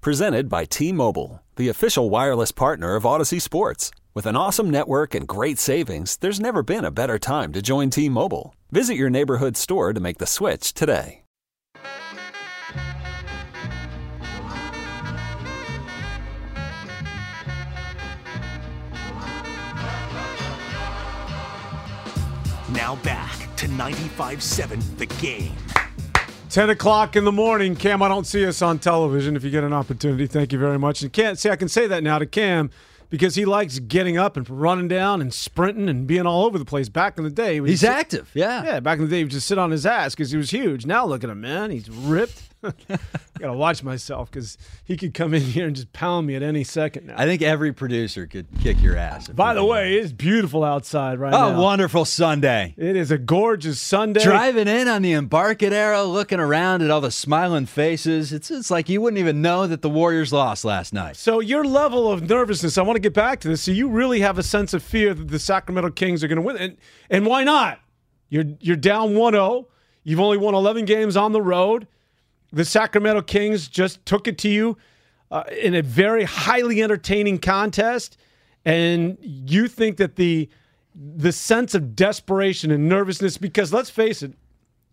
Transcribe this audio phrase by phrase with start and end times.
[0.00, 3.90] Presented by T Mobile, the official wireless partner of Audacy Sports.
[4.14, 7.90] With an awesome network and great savings, there's never been a better time to join
[7.90, 8.54] T Mobile.
[8.70, 11.22] Visit your neighborhood store to make the switch today.
[22.72, 25.56] Now back to 95 7, The Game.
[26.50, 27.76] 10 o'clock in the morning.
[27.76, 29.36] Cam, I don't see us on television.
[29.36, 31.02] If you get an opportunity, thank you very much.
[31.02, 32.70] And can't see, I can say that now to Cam
[33.10, 36.64] because he likes getting up and running down and sprinting and being all over the
[36.64, 36.88] place.
[36.88, 38.64] Back in the day, he He's active, yeah.
[38.64, 40.50] Yeah, back in the day, he would just sit on his ass because he was
[40.50, 40.86] huge.
[40.86, 41.70] Now look at him, man.
[41.70, 42.47] He's ripped.
[43.38, 46.64] Gotta watch myself because he could come in here and just pound me at any
[46.64, 47.14] second now.
[47.16, 49.28] I think every producer could kick your ass.
[49.28, 51.62] By the way, it's beautiful outside right oh, now.
[51.62, 52.74] wonderful Sunday.
[52.76, 54.24] It is a gorgeous Sunday.
[54.24, 58.32] Driving in on the Embarcadero, looking around at all the smiling faces.
[58.32, 61.16] It's it's like you wouldn't even know that the Warriors lost last night.
[61.16, 63.62] So your level of nervousness, I want to get back to this.
[63.62, 66.42] So you really have a sense of fear that the Sacramento Kings are going to
[66.42, 66.76] win, and
[67.08, 67.80] and why not?
[68.30, 69.66] You're you're down 1-0.
[70.02, 71.86] You've only won 11 games on the road.
[72.52, 74.76] The Sacramento Kings just took it to you
[75.30, 78.16] uh, in a very highly entertaining contest,
[78.64, 80.48] and you think that the
[80.94, 84.32] the sense of desperation and nervousness, because let's face it,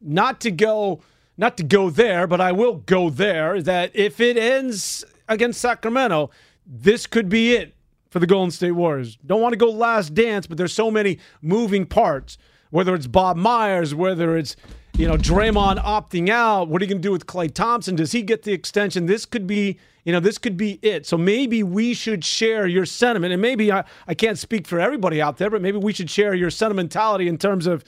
[0.02, 1.02] not to go
[1.38, 3.62] not to go there, but I will go there.
[3.62, 6.32] That if it ends against Sacramento,
[6.66, 7.76] this could be it
[8.10, 9.18] for the Golden State Warriors.
[9.26, 12.38] Don't want to go last dance, but there's so many moving parts.
[12.70, 14.56] Whether it's Bob Myers, whether it's
[14.98, 17.96] you know Draymond opting out, what are you going to do with Klay Thompson?
[17.96, 19.06] Does he get the extension?
[19.06, 21.06] This could be you know this could be it.
[21.06, 25.22] So maybe we should share your sentiment, and maybe I, I can't speak for everybody
[25.22, 27.84] out there, but maybe we should share your sentimentality in terms of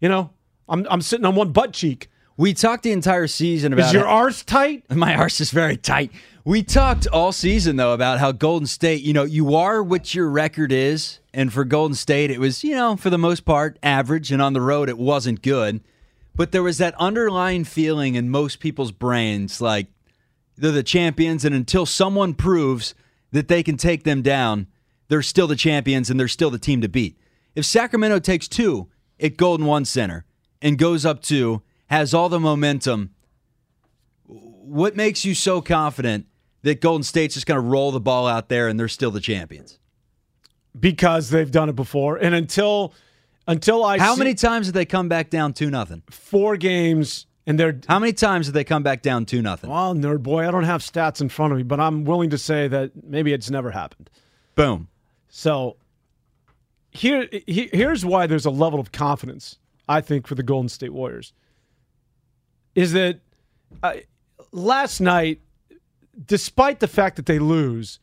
[0.00, 0.30] you know
[0.68, 2.08] I'm I'm sitting on one butt cheek.
[2.36, 4.08] We talked the entire season about Is your it.
[4.08, 4.90] arse tight?
[4.94, 6.10] My arse is very tight.
[6.44, 10.28] We talked all season though about how Golden State, you know, you are what your
[10.28, 14.30] record is, and for Golden State, it was, you know, for the most part, average,
[14.30, 15.80] and on the road, it wasn't good.
[16.36, 19.86] But there was that underlying feeling in most people's brains, like
[20.56, 22.94] they're the champions, and until someone proves
[23.32, 24.66] that they can take them down,
[25.08, 27.18] they're still the champions and they're still the team to beat.
[27.54, 28.88] If Sacramento takes two
[29.20, 30.24] at Golden One Center
[30.60, 33.10] and goes up two, has all the momentum,
[34.26, 36.26] what makes you so confident
[36.62, 39.20] that Golden State's just going to roll the ball out there and they're still the
[39.20, 39.78] champions?
[40.78, 42.16] because they've done it before.
[42.16, 42.94] And until
[43.46, 46.02] until I How see many times have they come back down two nothing?
[46.10, 49.70] four games and they're How many times have they come back down two nothing?
[49.70, 52.38] well, nerd boy, I don't have stats in front of me, but I'm willing to
[52.38, 54.08] say that maybe it's never happened.
[54.54, 54.88] Boom.
[55.28, 55.76] So
[56.90, 60.92] here he- here's why there's a level of confidence I think for the Golden State
[60.92, 61.32] Warriors
[62.74, 63.20] is that
[63.82, 63.94] uh,
[64.52, 65.40] last night
[66.26, 67.98] despite the fact that they lose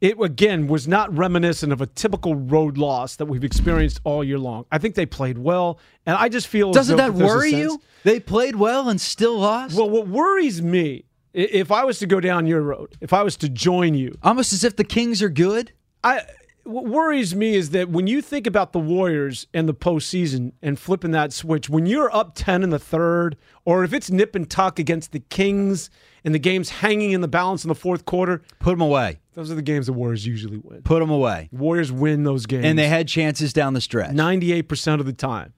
[0.00, 4.38] it again was not reminiscent of a typical road loss that we've experienced all year
[4.38, 4.66] long.
[4.70, 7.80] I think they played well, and I just feel Doesn't that worry you?
[8.04, 9.76] They played well and still lost?
[9.76, 13.36] Well, what worries me if I was to go down your road, if I was
[13.38, 15.72] to join you, Almost as if the Kings are good.
[16.02, 16.22] I
[16.66, 20.78] what worries me is that when you think about the Warriors and the postseason and
[20.78, 24.48] flipping that switch, when you're up ten in the third, or if it's nip and
[24.50, 25.90] tuck against the Kings
[26.24, 29.20] and the game's hanging in the balance in the fourth quarter, Put them away.
[29.34, 30.82] those are the games the Warriors usually win.
[30.82, 31.48] Put them away.
[31.52, 34.12] Warriors win those games, And they had chances down the stretch.
[34.12, 35.52] ninety-eight percent of the time,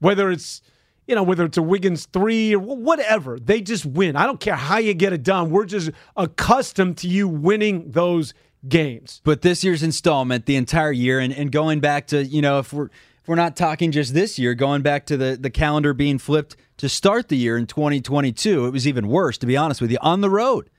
[0.00, 0.60] whether it's
[1.06, 4.14] you know whether it's a Wiggins three or whatever, they just win.
[4.16, 5.48] I don't care how you get it done.
[5.50, 8.34] We're just accustomed to you winning those
[8.66, 9.20] games.
[9.24, 12.72] But this year's installment, the entire year, and, and going back to, you know, if
[12.72, 16.18] we're if we're not talking just this year, going back to the, the calendar being
[16.18, 19.90] flipped to start the year in 2022, it was even worse, to be honest with
[19.90, 20.70] you, on the road.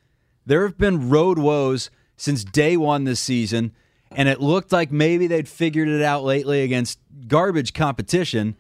[0.46, 3.74] There have been road woes since day one this season,
[4.12, 6.98] and it looked like maybe they'd figured it out lately against
[7.28, 8.56] garbage competition,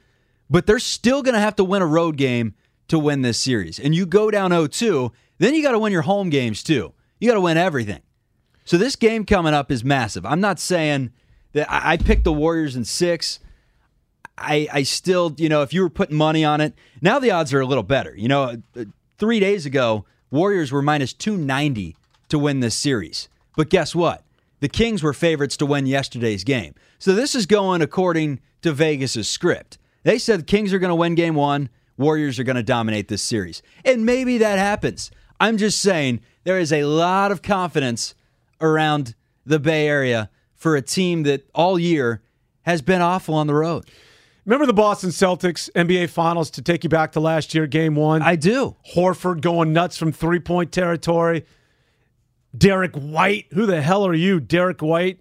[0.50, 2.54] but they're still going to have to win a road game
[2.89, 3.80] to win this series.
[3.80, 6.94] And you go down 0 2, then you got to win your home games too.
[7.19, 8.01] You got to win everything.
[8.69, 10.27] So this game coming up is massive.
[10.27, 11.10] I'm not saying
[11.54, 13.39] that I I picked the Warriors in six.
[14.38, 17.51] I, I still, you know, if you were putting money on it, now the odds
[17.51, 18.16] are a little better.
[18.16, 18.62] You know,
[19.18, 21.98] three days ago, Warriors were minus 290
[22.30, 23.27] to win this series.
[23.57, 24.24] But guess what?
[24.60, 26.75] The Kings were favorites to win yesterday's game.
[27.00, 29.80] So this is going according to Vegas' script.
[30.04, 33.07] They said the Kings are going to win game one, Warriors are going to dominate
[33.07, 33.63] this series.
[33.83, 35.10] And maybe that happens.
[35.39, 38.13] I'm just saying there is a lot of confidence
[38.62, 39.16] around
[39.46, 42.22] the Bay Area for a team that all year
[42.64, 43.86] has been awful on the road.
[44.46, 48.22] Remember the Boston Celtics NBA Finals to take you back to last year, game one?
[48.22, 48.76] I do.
[48.96, 51.46] Horford going nuts from three point territory.
[52.58, 55.20] Derrick White, who the hell are you, Derrick White?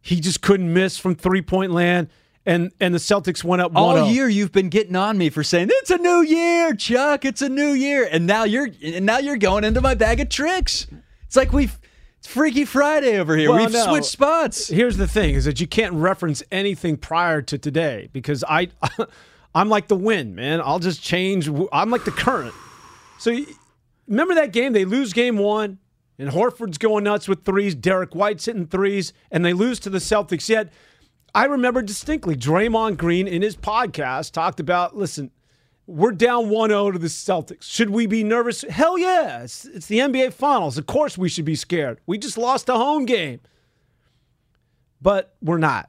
[0.00, 2.08] He just couldn't miss from three point land,
[2.44, 4.14] and and the Celtics went up All 1-0.
[4.14, 7.24] year you've been getting on me for saying it's a new year, Chuck.
[7.24, 10.28] It's a new year, and now you're and now you're going into my bag of
[10.28, 10.86] tricks.
[11.26, 11.78] It's like we've
[12.26, 13.50] it's Freaky Friday over here.
[13.50, 13.86] Well, we've no.
[13.86, 14.66] switched spots.
[14.66, 18.68] Here's the thing: is that you can't reference anything prior to today because I,
[19.54, 20.60] I'm like the wind, man.
[20.60, 21.48] I'll just change.
[21.72, 22.54] I'm like the current.
[23.18, 23.38] So
[24.08, 24.72] remember that game?
[24.72, 25.78] They lose game one,
[26.18, 27.76] and Horford's going nuts with threes.
[27.76, 30.48] Derrick White's hitting threes, and they lose to the Celtics.
[30.48, 30.72] Yet
[31.32, 35.30] I remember distinctly Draymond Green in his podcast talked about, listen,
[35.86, 37.62] we're down 1-0 to the Celtics.
[37.62, 38.62] Should we be nervous?
[38.62, 39.42] Hell yeah.
[39.42, 40.78] It's, it's the NBA Finals.
[40.78, 42.00] Of course we should be scared.
[42.06, 43.40] We just lost a home game.
[45.00, 45.88] But we're not,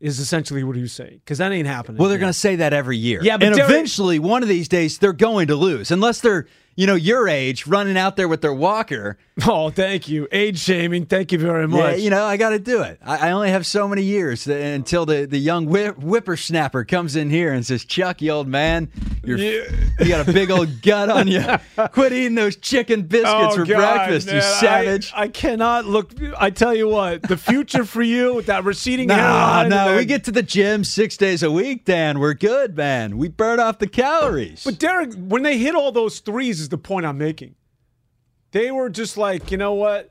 [0.00, 1.20] is essentially what he was saying.
[1.24, 1.98] Because that ain't happening.
[1.98, 3.20] Well, they're going to say that every year.
[3.22, 6.86] Yeah, but and eventually, one of these days, they're going to lose, unless they're you
[6.86, 9.18] know your age, running out there with their walker.
[9.46, 10.26] Oh, thank you.
[10.32, 11.04] Age shaming.
[11.04, 11.96] Thank you very much.
[11.98, 12.98] Yeah, you know, I got to do it.
[13.04, 17.28] I, I only have so many years until the, the young whip, whippersnapper comes in
[17.28, 18.88] here and says, Chuck, you old man,
[19.22, 19.64] you're, Yeah.
[20.00, 21.44] you got a big old gut on you.
[21.92, 25.12] Quit eating those chicken biscuits oh, for Oh, God, breakfast, you man, I- savage.
[25.14, 26.12] I, cannot look.
[26.38, 29.68] I tell you what, the future for you with that receding no, hairline.
[29.68, 32.20] no, we get to the gym six days a week, Dan.
[32.20, 33.18] We're good, man.
[33.18, 34.64] We burn off the calories.
[34.64, 37.54] But Derek, when they hit all those threes, is the point I'm making.
[38.50, 40.10] They were just like, you know what?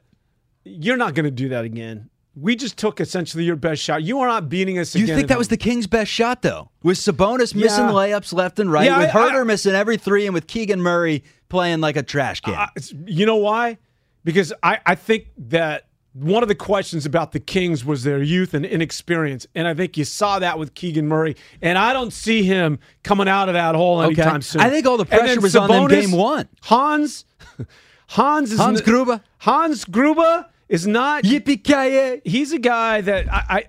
[0.63, 2.10] You're not going to do that again.
[2.36, 4.04] We just took essentially your best shot.
[4.04, 6.69] You are not beating us you think that was the Kings' best shot, though?
[6.84, 7.92] With Sabonis missing Yeah.
[7.92, 10.81] layups left and right, Yeah, with I- Huerter I- missing every three, and with Keegan
[10.81, 12.54] Murray playing like a trash can.
[12.56, 12.68] Uh,
[13.06, 13.78] you know why?
[14.25, 15.85] Because I, I think that
[16.15, 19.45] one of the questions about the Kings was their youth and inexperience.
[19.53, 21.35] And I think you saw that with Keegan Murray.
[21.62, 24.21] And I don't see him coming out of that hole Okay.
[24.21, 24.62] anytime soon.
[24.62, 26.47] I think all the pressure was on them game one.
[26.63, 27.25] Hans,
[28.07, 29.21] Hans is Hans Gruber.
[29.39, 33.63] Hans Gruber is not Yippee ki he's a guy that I, I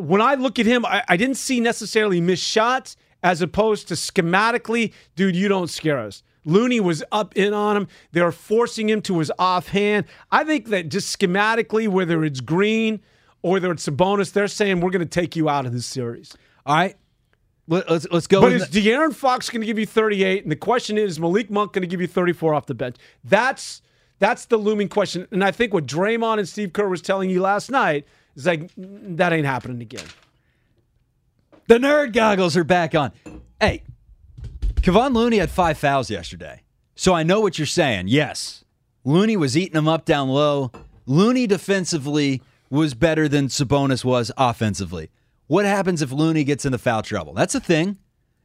[0.00, 3.94] when I look at him, I, I didn't see necessarily missed shots as opposed to
[3.94, 6.22] schematically, dude, you don't scare us.
[6.44, 7.88] Looney was up in on him.
[8.12, 10.06] They were forcing him to his offhand.
[10.30, 13.00] I think that just schematically, whether it's Green
[13.42, 16.34] or whether it's Sabonis, they're saying we're going to take you out of this series.
[16.66, 16.96] All right.
[17.68, 18.40] Let, us let's go.
[18.40, 20.42] But is the- De'Aaron Fox going to give you 38?
[20.42, 22.96] And the question is, is Malik Monk going to give you 34 off the bench?
[23.22, 23.82] That's
[24.18, 25.26] that's the looming question.
[25.30, 28.74] And I think what Draymond and Steve Kerr was telling you last night is like
[28.74, 30.04] "Mm, that ain't happening again.
[31.68, 33.12] the nerd goggles are back on.
[33.60, 33.82] Hey,
[34.82, 36.62] Kevon Looney had five fouls yesterday.
[36.94, 38.08] So I know what you're saying.
[38.08, 38.64] Yes.
[39.04, 40.70] Looney was eating them up down low.
[41.06, 45.10] Looney defensively was better than Sabonis was offensively.
[45.48, 47.34] What happens if Looney gets into foul trouble?
[47.34, 47.98] That's a thing.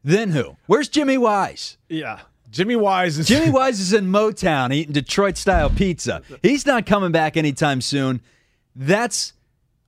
[0.03, 0.57] Then who?
[0.67, 1.77] Where's Jimmy Wise?
[1.89, 6.21] Yeah, Jimmy Wise is Jimmy Wise is in Motown eating Detroit style pizza.
[6.41, 8.21] He's not coming back anytime soon.
[8.75, 9.33] That's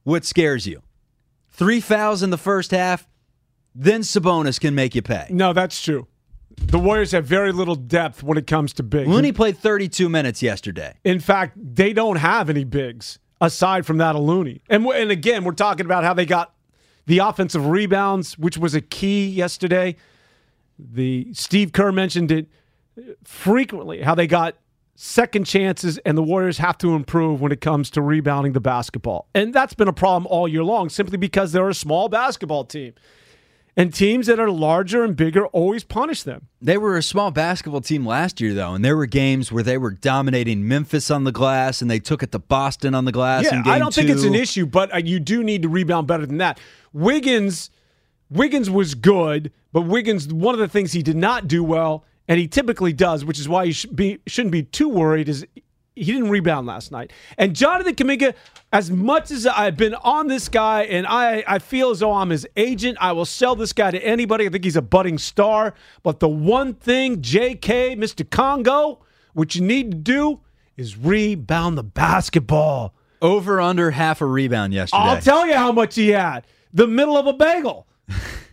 [0.04, 0.82] what scares you.
[1.50, 3.08] Three fouls in the first half,
[3.76, 5.28] then Sabonis can make you pay.
[5.30, 6.08] no, that's true.
[6.58, 9.08] The Warriors have very little depth when it comes to bigs.
[9.08, 10.96] Looney played 32 minutes yesterday.
[11.04, 14.62] In fact, they don't have any bigs aside from that of Looney.
[14.70, 16.54] And and again, we're talking about how they got
[17.06, 19.96] the offensive rebounds, which was a key yesterday.
[20.78, 22.48] The Steve Kerr mentioned it
[23.24, 24.56] frequently how they got
[24.96, 29.30] second chances and the Warriors have to improve when it comes to rebounding the basketball.
[29.36, 32.94] And that's been a problem all year long simply because they're a small basketball team.
[33.80, 36.48] And teams that are larger and bigger always punish them.
[36.60, 39.78] They were a small basketball team last year, though, and there were games where they
[39.78, 43.44] were dominating Memphis on the glass and they took it to Boston on the glass.
[43.44, 45.70] Yeah, in game I don't think it's an issue, but uh, you do need to
[45.70, 46.60] rebound better than that.
[46.92, 47.70] Wiggins,
[48.32, 52.40] Wiggins was good, but Wiggins, one of the things he did not do well, and
[52.40, 55.46] he typically does, which is why you should be, shouldn't be too worried, is
[55.98, 57.12] he didn't rebound last night.
[57.38, 58.34] And Jonathan Kuminga,
[58.72, 62.30] as much as I've been on this guy, and I, I feel as though I'm
[62.30, 64.46] his agent, I will sell this guy to anybody.
[64.46, 65.74] I think he's a budding star.
[66.04, 68.30] But the one thing, JK, Mr.
[68.30, 69.00] Congo,
[69.34, 70.40] what you need to do
[70.76, 72.94] is rebound the basketball.
[73.22, 75.02] Over under half a rebound yesterday.
[75.02, 76.46] I'll tell you how much he had.
[76.74, 77.88] The middle of a bagel.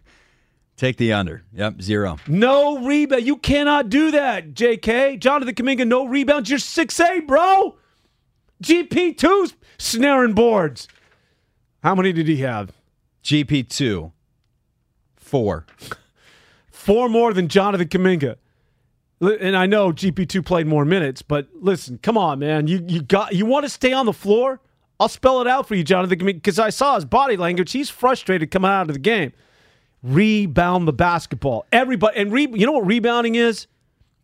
[0.84, 1.42] Take the under.
[1.54, 2.18] Yep, zero.
[2.26, 3.24] No rebound.
[3.24, 5.18] You cannot do that, JK.
[5.18, 6.50] Jonathan Kuminga, no rebounds.
[6.50, 7.76] You're 6'8, bro.
[8.62, 10.86] GP2's snaring boards.
[11.82, 12.70] How many did he have?
[13.22, 14.12] GP two,
[15.16, 15.64] four.
[16.70, 18.36] Four more than Jonathan Kuminga.
[19.22, 22.66] And I know GP2 played more minutes, but listen, come on, man.
[22.66, 24.60] You you got you want to stay on the floor?
[25.00, 27.72] I'll spell it out for you, Jonathan Kuminga, because I saw his body language.
[27.72, 29.32] He's frustrated coming out of the game.
[30.04, 31.64] Rebound the basketball.
[31.72, 33.66] Everybody and re, you know what rebounding is?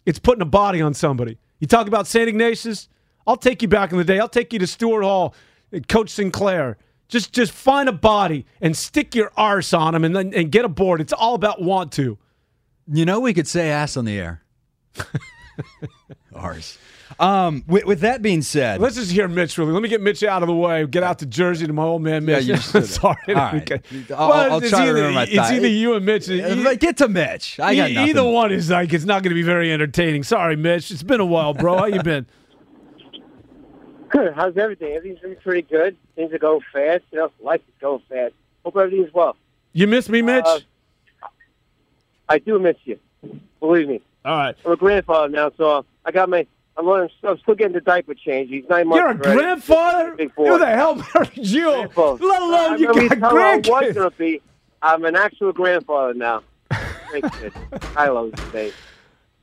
[0.04, 1.38] It's putting a body on somebody.
[1.58, 2.28] You talk about St.
[2.28, 2.88] Ignatius?
[3.26, 4.18] I'll take you back in the day.
[4.18, 5.34] I'll take you to Stewart Hall,
[5.74, 6.76] uh, Coach Sinclair.
[7.08, 10.66] Just just find a body and stick your arse on him and then and get
[10.66, 11.00] a board.
[11.00, 12.18] It's all about want to.
[12.86, 14.42] You know, we could say ass on the air.
[16.34, 16.76] Ours.
[17.18, 19.72] Um, with, with that being said, Let's just hear Mitch really.
[19.72, 20.86] Let me get Mitch out of the way.
[20.86, 22.44] Get out to Jersey to my old man Mitch.
[22.44, 22.86] Yeah, you should.
[22.86, 23.16] Sorry.
[23.28, 23.70] All right.
[23.72, 24.14] Okay.
[24.14, 25.56] I'll- I'll it's try to either, remember my It's thigh.
[25.56, 26.30] either you and Mitch.
[26.30, 27.58] Uh, get to Mitch.
[27.58, 28.08] I got E- nothing.
[28.10, 30.22] either one is like it's not going to be very entertaining.
[30.22, 30.90] Sorry, Mitch.
[30.90, 31.78] It's been a while, bro.
[31.78, 32.26] How you been?
[34.10, 34.32] Good.
[34.36, 34.92] How's everything?
[34.92, 35.96] Everything's been pretty good.
[36.16, 37.04] Things are going fast.
[37.12, 38.34] You know, life is going fast.
[38.64, 39.36] Hope everything's well.
[39.72, 40.44] You miss me, Mitch?
[40.46, 40.58] Uh,
[42.28, 42.98] I do miss you.
[43.58, 44.00] Believe me.
[44.24, 44.54] All right.
[44.64, 46.46] I'm a grandfather now, so I got my.
[46.76, 48.48] I'm, learning, I'm still getting the diaper change.
[48.50, 49.00] He's nine months.
[49.00, 49.32] You're a already.
[49.40, 50.16] grandfather?
[50.36, 51.64] Who the hell married you?
[51.64, 52.24] Grandfather.
[52.24, 54.16] Let alone I you got her I was grandkids.
[54.16, 54.40] be.
[54.82, 56.42] I'm an actual grandfather now.
[57.96, 58.72] I love you today.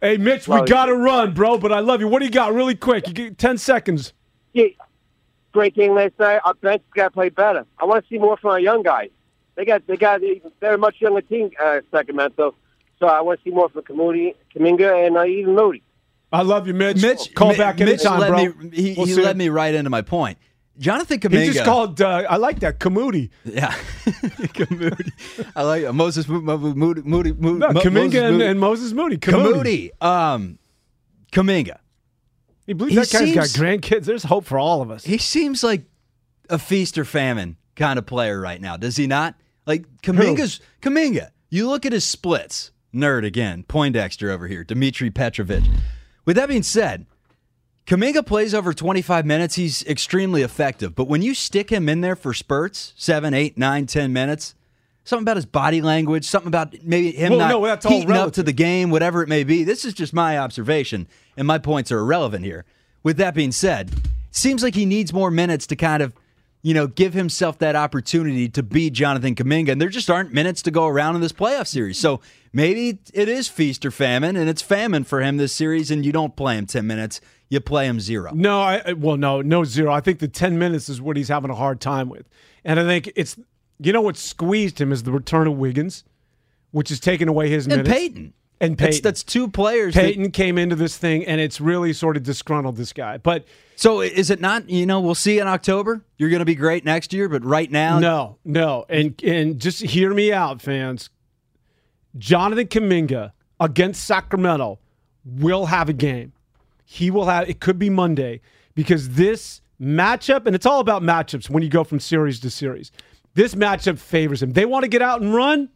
[0.01, 0.73] Hey, Mitch, we Love you.
[0.73, 2.07] got to run, bro, but I love you.
[2.07, 3.07] What do you got really quick?
[3.07, 4.13] You get 10 seconds.
[4.53, 4.65] Yeah,
[5.51, 6.39] great game last night.
[6.45, 7.65] Our bench got to play better.
[7.79, 9.09] I want to see more from our young guys.
[9.55, 10.21] They got they got
[10.59, 12.53] they're a much younger team, uh, Sacramento.
[12.99, 15.81] So I want to see more from Kuminga, and uh, even Moody.
[16.31, 17.01] I love you, Mitch.
[17.01, 18.63] Mitch, Call Mi- back Mitch anytime, led bro.
[18.63, 20.37] Me, he We'll he led me right into my point.
[20.77, 21.41] Jonathan Kuminga.
[21.41, 23.29] He just called, uh, I like that, Kamudi.
[23.45, 23.73] Yeah,
[24.69, 25.11] Moody.
[25.55, 25.91] I like it.
[25.93, 27.01] Moses Mo- Mo- Moody.
[27.01, 27.33] Moody.
[27.33, 28.45] Moody No, Mo- Kuminga Moses and, Moody.
[28.45, 29.17] and Moses Moody.
[29.17, 29.91] Kamudi.
[29.99, 30.03] Kamudi.
[30.05, 30.59] Um,
[31.31, 31.79] Kuminga.
[32.67, 34.03] You believe He that guy's got grandkids?
[34.05, 35.03] There's hope for all of us.
[35.05, 35.85] He seems like
[36.49, 39.35] a feast or famine kind of player right now, does he not?
[39.65, 41.29] Like Kuminga's Kuminga.
[41.49, 42.71] You look at his splits.
[42.93, 43.63] Nerd again.
[43.67, 44.63] Poindexter over here.
[44.63, 45.63] Dmitry Petrovic.
[46.27, 47.05] With that being said,
[47.87, 49.55] Kuminga plays over 25 minutes.
[49.55, 50.93] He's extremely effective.
[50.93, 54.53] But when you stick him in there for spurts, seven, eight, nine, ten minutes,
[55.05, 58.33] something about his body language, something about maybe him Well, not no, that's heating up
[58.33, 59.63] to the game, whatever it may be.
[59.63, 61.07] This is just my observation,
[61.37, 62.65] and my points are irrelevant here.
[63.03, 63.89] With that being said,
[64.29, 66.13] seems like he needs more minutes to kind of,
[66.61, 69.69] you know, give himself that opportunity to be Jonathan Kuminga.
[69.71, 71.97] And there just aren't minutes to go around in this playoff series.
[71.99, 72.19] So
[72.51, 76.11] maybe it is feast or famine, and it's famine for him this series, and you
[76.11, 78.31] don't play him 10 minutes, you play him zero.
[78.33, 79.91] No, I well, no, no zero.
[79.93, 82.27] I think the ten minutes is what he's having a hard time with,
[82.65, 83.37] and I think it's
[83.79, 86.03] you know what squeezed him is the return of Wiggins,
[86.71, 87.89] which is taking away his And minutes.
[87.89, 88.33] Peyton.
[88.59, 89.03] and That's, Peyton.
[89.03, 89.93] that's two players.
[89.93, 93.15] that- Peyton came into this thing, and it's really sort of disgruntled this guy.
[93.17, 93.45] But
[93.77, 96.01] so is it not, you know, we'll see in October.
[96.17, 99.81] You're going to be great next year, but right now, no, no, and and just
[99.81, 101.11] hear me out, fans.
[102.17, 104.79] Jonathan Kuminga against Sacramento
[105.23, 106.33] will have a game.
[106.85, 107.47] He will have.
[107.47, 108.41] It could be Monday
[108.73, 112.91] because this matchup, and it's all about matchups when you go from series to series.
[113.35, 114.53] This matchup favors him.
[114.53, 115.69] They want to get out and run,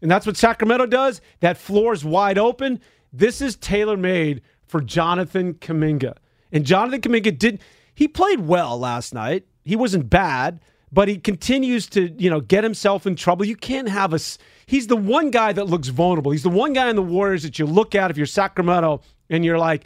[0.00, 1.20] and that's what Sacramento does.
[1.38, 2.80] That floor is wide open.
[3.12, 6.16] This is tailor made for Jonathan Kuminga.
[6.52, 7.60] And Jonathan Kuminga did
[7.94, 9.46] he played well last night.
[9.64, 13.44] He wasn't bad, but he continues to, you know, get himself in trouble.
[13.44, 14.20] You can't have a
[14.66, 16.32] he's the one guy that looks vulnerable.
[16.32, 19.44] He's the one guy in the Warriors that you look at if you're Sacramento and
[19.44, 19.84] you're like,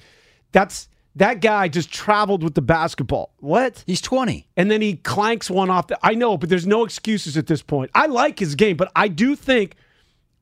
[0.52, 3.32] that's that guy just traveled with the basketball.
[3.38, 3.82] What?
[3.86, 4.48] he's 20.
[4.56, 5.86] and then he clanks one off.
[5.86, 7.90] The, I know, but there's no excuses at this point.
[7.94, 9.76] I like his game, but I do think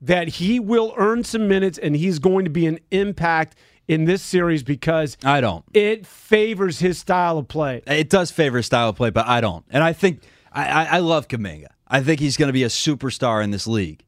[0.01, 3.55] that he will earn some minutes and he's going to be an impact
[3.87, 5.63] in this series because I don't.
[5.73, 7.81] it favors his style of play.
[7.87, 9.65] It does favor his style of play, but I don't.
[9.69, 11.67] And I think I, I, love Kuminga.
[11.87, 14.03] I think he's going to be a superstar in this league.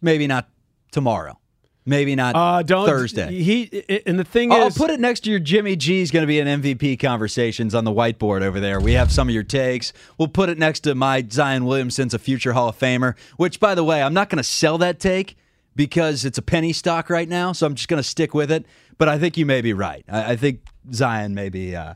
[0.00, 0.48] Maybe not
[0.92, 1.38] tomorrow.
[1.86, 3.42] Maybe not Uh, Thursday.
[3.42, 6.26] He and the thing is I'll put it next to your Jimmy G's going to
[6.26, 8.78] be in MVP conversations on the whiteboard over there.
[8.80, 9.92] We have some of your takes.
[10.18, 13.74] We'll put it next to my Zion Williamson's a future Hall of Famer, which, by
[13.74, 15.36] the way, I'm not going to sell that take
[15.76, 18.66] because it's a penny stock right now, so I'm just going to stick with it.
[18.98, 20.04] But I think you may be right.
[20.08, 20.60] I, I think
[20.92, 21.74] Zion may be.
[21.74, 21.94] Uh,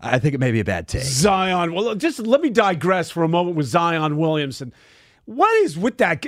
[0.00, 1.02] I think it may be a bad take.
[1.02, 1.74] Zion.
[1.74, 4.72] Well, just let me digress for a moment with Zion Williamson.
[5.24, 6.24] What is with that?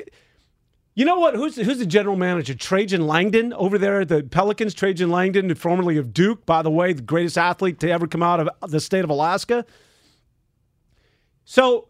[0.94, 1.34] You know what?
[1.34, 2.54] Who's who's the general manager?
[2.54, 4.74] Trajan Langdon over there at the Pelicans.
[4.74, 8.40] Trajan Langdon, formerly of Duke, by the way, the greatest athlete to ever come out
[8.40, 9.64] of the state of Alaska.
[11.44, 11.88] So,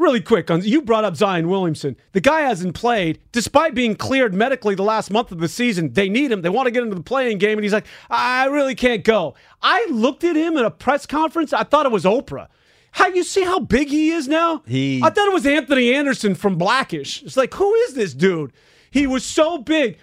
[0.00, 1.96] really quick on you brought up Zion Williamson.
[2.12, 5.92] The guy hasn't played despite being cleared medically the last month of the season.
[5.92, 6.42] They need him.
[6.42, 9.34] They want to get into the playing game and he's like, "I really can't go."
[9.62, 11.52] I looked at him at a press conference.
[11.52, 12.48] I thought it was Oprah.
[12.92, 14.62] How you see how big he is now?
[14.66, 17.22] He- I thought it was Anthony Anderson from Blackish.
[17.22, 18.52] It's like, who is this dude?
[18.90, 19.98] He was so big.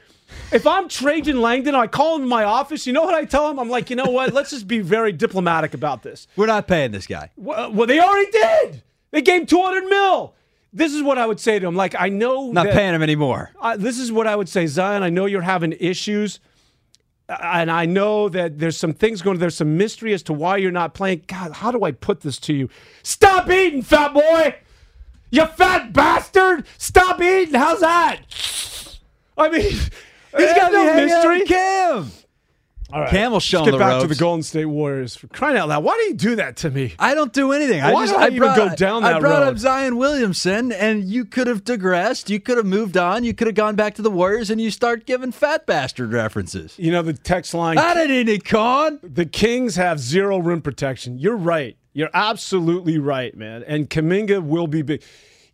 [0.52, 2.86] If I'm Trajan Langdon, I call him in my office.
[2.88, 3.60] You know what I tell him?
[3.60, 4.34] I'm like, you know what?
[4.34, 6.28] Let's just be very diplomatic about this.
[6.36, 7.32] We're not paying this guy.
[7.36, 8.84] Well, well, they already did.
[9.12, 10.34] They gave him 200 mil.
[10.74, 11.76] This is what I would say to him.
[11.76, 13.52] Like, I know Not that- paying him anymore.
[13.60, 15.02] uh, this is what I would say, Zion.
[15.04, 16.40] I know you're having issues,
[17.30, 19.40] and I know that there's some things going.
[19.40, 21.24] There's some mystery as to why you're not playing.
[21.28, 22.70] God, how do I put this to you?
[23.04, 24.56] Stop eating, fat boy.
[25.32, 26.66] You fat bastard.
[26.78, 27.54] Stop eating.
[27.56, 28.22] How's that?
[29.38, 29.62] I mean,
[30.38, 31.46] he's got no mystery.
[31.46, 32.12] Cam.
[32.92, 34.16] All right, Cam will let's him get the back to the.
[34.16, 35.16] Golden State Warriors.
[35.16, 36.94] For crying out loud, why do you do that to me?
[36.98, 37.82] I don't do anything.
[37.82, 39.18] I Why just do I I even brought, go down that road?
[39.18, 39.48] I brought road?
[39.50, 42.30] up Zion Williamson, and you could have digressed.
[42.30, 43.24] You could have moved on.
[43.24, 46.76] You could have gone back to the Warriors, and you start giving fat bastard references.
[46.78, 47.78] You know the text line.
[47.78, 49.00] I didn't need con.
[49.04, 51.20] The Kings have zero rim protection.
[51.20, 51.76] You're right.
[51.94, 53.64] You're absolutely right, man.
[53.64, 55.04] And Kuminga will be big.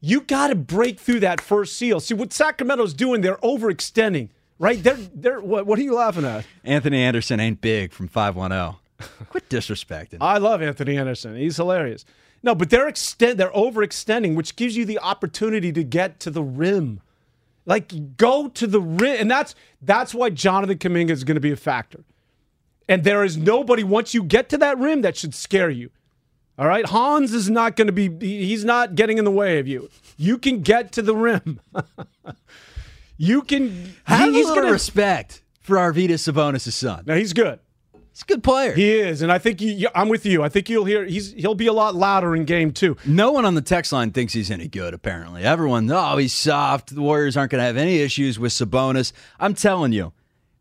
[0.01, 2.01] You got to break through that first seal.
[2.01, 3.21] See what Sacramento's doing?
[3.21, 4.27] They're overextending,
[4.59, 4.81] right?
[4.81, 5.65] They're they're what?
[5.65, 6.45] What are you laughing at?
[6.63, 8.79] Anthony Anderson ain't big from five one zero.
[8.79, 9.05] Oh.
[9.29, 10.17] Quit disrespecting.
[10.21, 11.35] I love Anthony Anderson.
[11.35, 12.05] He's hilarious.
[12.41, 16.43] No, but they're extend they're overextending, which gives you the opportunity to get to the
[16.43, 17.01] rim.
[17.65, 21.51] Like go to the rim, and that's that's why Jonathan Kuminga is going to be
[21.51, 22.03] a factor.
[22.89, 25.89] And there is nobody once you get to that rim that should scare you.
[26.59, 29.67] All right, Hans is not going to be he's not getting in the way of
[29.67, 29.89] you.
[30.17, 31.61] You can get to the rim.
[33.25, 33.93] you can.
[34.05, 37.03] Have he- he's a little respect for Arvydas Sabonis' son.
[37.05, 37.59] Now he's good.
[38.11, 38.73] He's a good player.
[38.73, 40.43] He is, and I think you, you- I'm with you.
[40.43, 41.03] I think you'll hear.
[41.05, 42.95] He's he'll be a lot louder in game two.
[43.05, 45.43] No one on the text line thinks he's any good, apparently.
[45.43, 46.93] Everyone, oh, he's soft.
[46.93, 49.13] The Warriors aren't going to have any issues with Sabonis.
[49.39, 50.13] I'm telling you,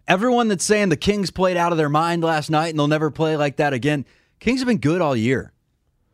[0.09, 3.11] everyone that's saying the Kings played out of their mind last night and they'll never
[3.11, 4.07] play like that again,
[4.41, 5.53] Kings have been good all year.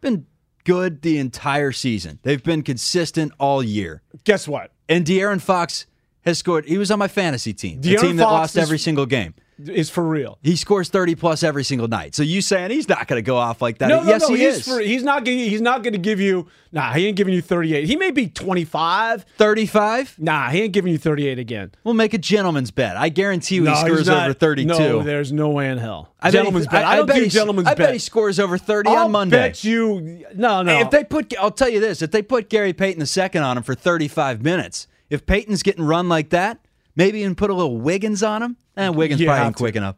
[0.00, 0.26] Been
[0.64, 2.18] good the entire season.
[2.22, 4.02] They've been consistent all year.
[4.24, 4.72] Guess what?
[4.88, 5.86] And De'Aaron Fox
[6.24, 6.64] has scored.
[6.66, 9.34] He was on my fantasy team, the team that Fox lost is- every single game.
[9.66, 10.38] Is for real.
[10.40, 12.14] He scores 30 plus every single night.
[12.14, 13.88] So you saying he's not going to go off like that?
[13.88, 14.36] No, no, yes, no.
[14.36, 14.68] he he's is.
[14.68, 15.24] For, he's not.
[15.24, 16.46] gonna- He's not going to give you.
[16.70, 17.84] Nah, he ain't giving you 38.
[17.88, 19.24] He may be 25.
[19.36, 20.14] 35?
[20.18, 21.72] Nah, he ain't giving you 38 again.
[21.82, 22.96] We'll make a gentleman's bet.
[22.96, 24.68] I guarantee you he No, he's scores not- over 32.
[24.68, 26.12] No, there's no way in hell.
[26.20, 26.84] I bet he- gentleman's bet.
[26.84, 27.78] I, don't bet do he- gentleman's I bet.
[27.78, 29.36] bet he scores over 30 I'll on Monday.
[29.38, 30.24] bet you.
[30.34, 30.78] No, no.
[30.80, 33.56] If they put, I'll tell you this: if they put Gary Payton the second on
[33.56, 36.58] him for 35 minutes, if Payton's getting run like that,
[36.96, 38.56] maybe even put a little Wiggins on him.
[38.76, 39.60] Eh, Wiggins You probably ain't to.
[39.62, 39.96] quick enough.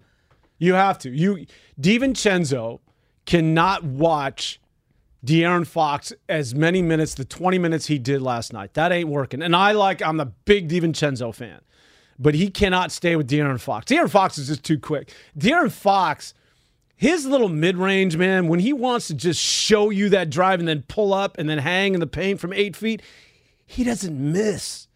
[0.58, 1.10] You have to.
[1.10, 1.46] You
[1.80, 2.80] DiVincenzo
[3.26, 4.60] cannot watch
[5.24, 8.74] De'Aaron Fox as many minutes, the 20 minutes he did last night.
[8.74, 9.42] That ain't working.
[9.42, 11.60] And I like, I'm a big DiVincenzo fan,
[12.18, 13.86] but he cannot stay with De'Aaron Fox.
[13.86, 15.12] De'Aaron Fox is just too quick.
[15.38, 16.32] De'Aaron Fox,
[16.96, 20.68] his little mid range, man, when he wants to just show you that drive and
[20.68, 23.02] then pull up and then hang in the paint from eight feet,
[23.66, 24.88] he doesn't miss.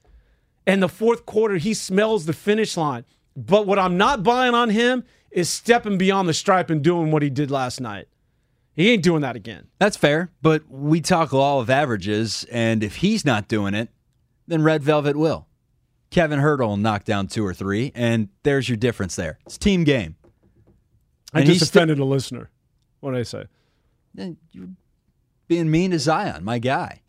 [0.67, 3.05] And the fourth quarter, he smells the finish line.
[3.37, 7.23] But what I'm not buying on him is stepping beyond the stripe and doing what
[7.23, 8.09] he did last night.
[8.75, 9.69] He ain't doing that again.
[9.79, 13.89] That's fair, but we talk law of averages, and if he's not doing it,
[14.49, 15.47] then Red Velvet will.
[16.11, 19.39] Kevin Huerter will knock down two or three, and there's your difference there.
[19.47, 20.17] It's team game.
[21.33, 22.51] I And just offended a listener.
[23.01, 23.45] What did I say?
[24.53, 24.69] you're
[25.49, 27.01] being mean to Zion, my guy.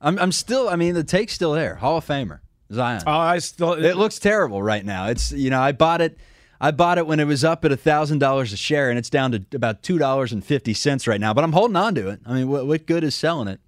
[0.00, 1.76] I'm, I'm still, I mean, the take's still there.
[1.76, 2.40] Hall of Famer,
[2.72, 3.02] Zion.
[3.06, 3.72] Oh, I still.
[3.72, 5.06] it looks terrible right now.
[5.08, 6.18] It's, you know, I bought it.
[6.60, 9.44] I bought it when it was up at $1,000 a share, and it's down to
[9.52, 12.20] about $2.50 right now, but I'm holding on to it.
[12.24, 13.60] I mean, what, what good is selling it?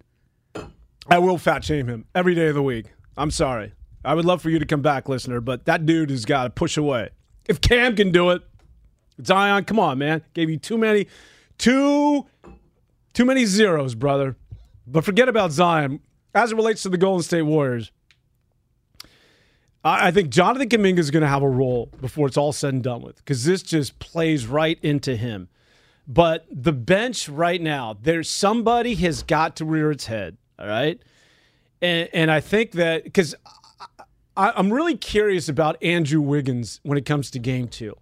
[1.07, 2.87] I will fat shame him every day of the week.
[3.15, 3.73] I'm sorry.
[4.03, 6.49] I would love for you to come back, listener, but that dude has got to
[6.49, 7.09] push away.
[7.47, 8.41] If Cam can do it,
[9.23, 10.23] Zion, come on, man.
[10.33, 11.07] Gave you too many,
[11.57, 12.25] too,
[13.13, 14.37] too many zeros, brother.
[14.87, 15.99] But forget about Zion.
[16.33, 17.91] As it relates to the Golden State Warriors,
[19.83, 22.83] I think Jonathan Kuminga is going to have a role before it's all said and
[22.83, 25.47] done with because this just plays right into him.
[26.05, 30.37] But the bench right now, there's somebody has got to rear its head.
[30.57, 31.01] All right,
[31.81, 33.35] and and I think that because
[34.35, 37.95] I'm really curious about Andrew Wiggins when it comes to game two.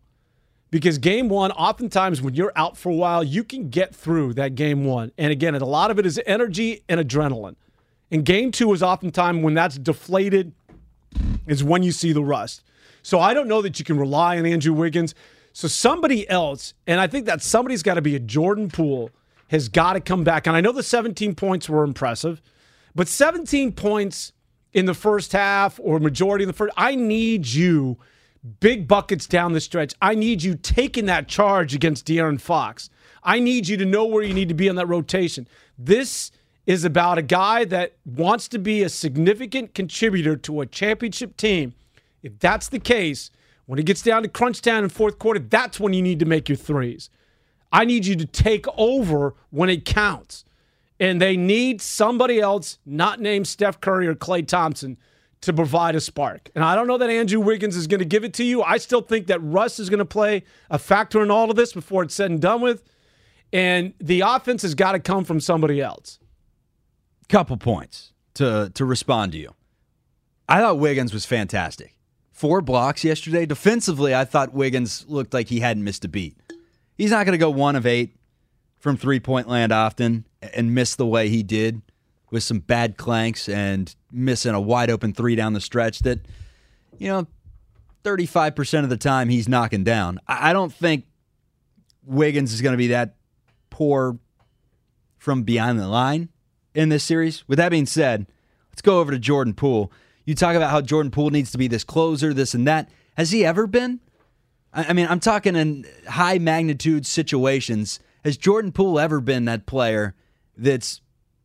[0.69, 4.53] Because game one, oftentimes when you're out for a while, you can get through that
[4.53, 5.11] game one.
[5.17, 7.55] And again, a lot of it is energy and adrenaline.
[8.11, 10.53] And game two is oftentimes when that's deflated,
[11.47, 12.63] is when you see the rust.
[13.03, 15.15] So I don't know that you can rely on Andrew Wiggins.
[15.53, 19.11] So somebody else, and I think that somebody's got to be a Jordan Poole,
[19.49, 20.45] has got to come back.
[20.45, 22.41] And I know the 17 points were impressive,
[22.93, 24.33] But 17 points
[24.73, 27.97] in the first half or majority in the first, I need you
[28.59, 29.93] big buckets down the stretch.
[30.01, 32.89] I need you taking that charge against De'Aaron Fox.
[33.23, 35.47] I need you to know where you need to be on that rotation.
[35.77, 36.31] This
[36.67, 41.73] is about a guy that wants to be a significant contributor to a championship team.
[42.21, 43.31] If that's the case,
[43.65, 46.25] when it gets down to crunch time in fourth quarter, that's when you need to
[46.25, 47.09] make your threes.
[47.71, 50.43] I need you to take over when it counts.
[50.99, 54.97] And they need somebody else, not named Steph Curry or Klay Thompson,
[55.41, 56.49] to provide a spark.
[56.53, 58.61] And I don't know that Andrew Wiggins is going to give it to you.
[58.61, 61.71] I still think that Russ is going to play a factor in all of this
[61.71, 62.83] before it's said and done with.
[63.53, 66.19] And the offense has got to come from somebody else.
[67.29, 69.53] Couple points to to respond to you.
[70.47, 71.93] I thought Wiggins was fantastic.
[72.31, 73.45] Four blocks yesterday.
[73.45, 76.37] Defensively, I thought Wiggins looked like he hadn't missed a beat.
[76.95, 78.15] He's not going to go one of eight
[78.79, 81.81] from three point land often and miss the way he did
[82.31, 86.19] with some bad clanks and missing a wide open three down the stretch that,
[86.97, 87.27] you know,
[88.03, 90.19] 35% of the time he's knocking down.
[90.27, 91.05] I don't think
[92.03, 93.15] Wiggins is going to be that
[93.69, 94.17] poor
[95.17, 96.29] from behind the line
[96.77, 97.45] in this series.
[97.47, 98.27] With that being said,
[98.71, 99.91] let's go over to Jordan Poole.
[100.25, 102.89] You talk about how Jordan Poole needs to be this closer, this and that.
[103.17, 103.99] Has he ever been?
[104.71, 107.99] I mean, I'm talking in high magnitude situations.
[108.23, 110.13] Has Jordan Poole ever been that player
[110.55, 111.01] that's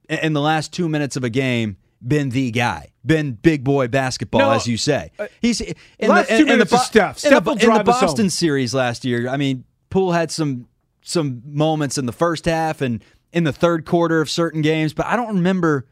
[0.08, 4.40] in the last two minutes of a game been the guy, been big boy basketball,
[4.40, 5.12] No, as you say?
[5.18, 5.74] Uh, He's in
[6.08, 7.24] last two minutes Bo- is Steph.
[7.24, 7.84] in the, will in the.
[7.84, 9.28] Boston series last year.
[9.28, 10.68] I mean, Poole had some
[11.02, 15.06] some moments in the first half and in the third quarter of certain games, but
[15.06, 15.86] I don't remember.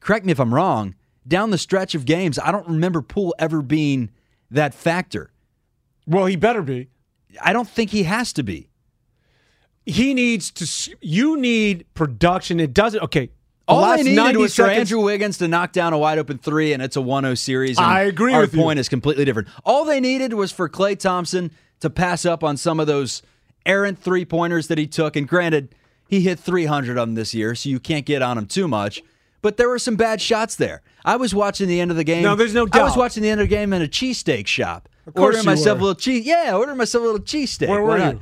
[0.00, 0.94] Correct me if I'm wrong.
[1.26, 4.10] Down the stretch of games, I don't remember Poole ever being
[4.50, 5.30] that factor.
[6.06, 6.88] Well, he better be.
[7.42, 8.70] I don't think he has to be.
[9.84, 10.96] He needs to.
[11.00, 12.60] You need production.
[12.60, 13.02] It doesn't.
[13.02, 13.30] Okay.
[13.66, 16.18] All last they needed 90 was for seconds- Andrew Wiggins to knock down a wide
[16.18, 17.78] open three, and it's a 1 0 series.
[17.78, 18.62] I agree our with you.
[18.62, 19.48] point is completely different.
[19.62, 23.20] All they needed was for Klay Thompson to pass up on some of those
[23.66, 25.16] errant three pointers that he took.
[25.16, 25.74] And granted,
[26.08, 29.02] he hit 300 of them this year, so you can't get on him too much.
[29.40, 30.82] But there were some bad shots there.
[31.04, 32.22] I was watching the end of the game.
[32.24, 32.80] No, there's no doubt.
[32.80, 34.88] I was watching the end of the game in a cheesesteak shop.
[35.06, 35.82] Of course ordering myself were.
[35.82, 36.26] a little cheese.
[36.26, 37.68] Yeah, ordering myself a little cheesesteak.
[37.68, 38.20] Where were you?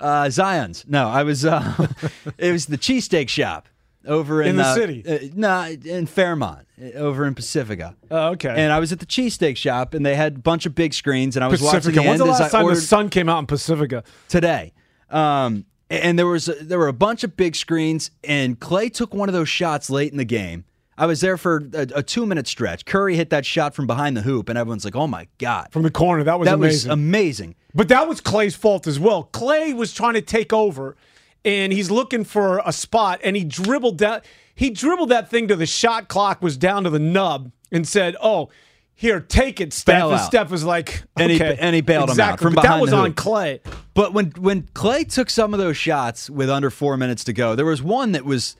[0.00, 0.84] Uh, Zion's.
[0.88, 1.44] No, I was.
[1.44, 1.86] Uh,
[2.38, 3.68] it was the cheesesteak shop
[4.06, 5.04] over in, In the uh, city?
[5.06, 7.94] Uh, no, in Fairmont, uh, over in Pacifica.
[8.10, 8.50] Oh, okay.
[8.50, 11.36] And I was at the cheesesteak shop, and they had a bunch of big screens,
[11.36, 12.00] and I was watching Pacifica.
[12.02, 14.04] the When's end the as last time ordered the sun came out in Pacifica?
[14.28, 14.72] today.
[15.10, 15.66] Um,
[16.02, 19.32] and there was there were a bunch of big screens, and Klay took one of
[19.32, 20.64] those shots late in the game.
[20.96, 22.84] I was there for a, a two minute stretch.
[22.84, 25.82] Curry hit that shot from behind the hoop, and everyone's like, "Oh my god!" From
[25.82, 26.24] the corner.
[26.24, 26.88] That was that amazing.
[26.88, 27.54] was amazing.
[27.74, 29.28] But that was Klay's fault as well.
[29.32, 30.96] Klay was trying to take over,
[31.44, 34.24] and he's looking for a spot, and he dribbled that.
[34.54, 38.14] He dribbled that thing to the shot clock was down to the nub, and said,
[38.22, 38.50] "Oh,
[38.94, 40.26] here, take it, Steph." Bail and out.
[40.26, 41.56] Steph was like, And he- okay.
[41.60, 42.44] and he bailed him out exactly.
[42.44, 43.12] from but that was on.
[43.14, 43.60] Klay.
[43.94, 47.54] But when when Klay took some of those shots with under four minutes to go,
[47.54, 48.56] there was one that was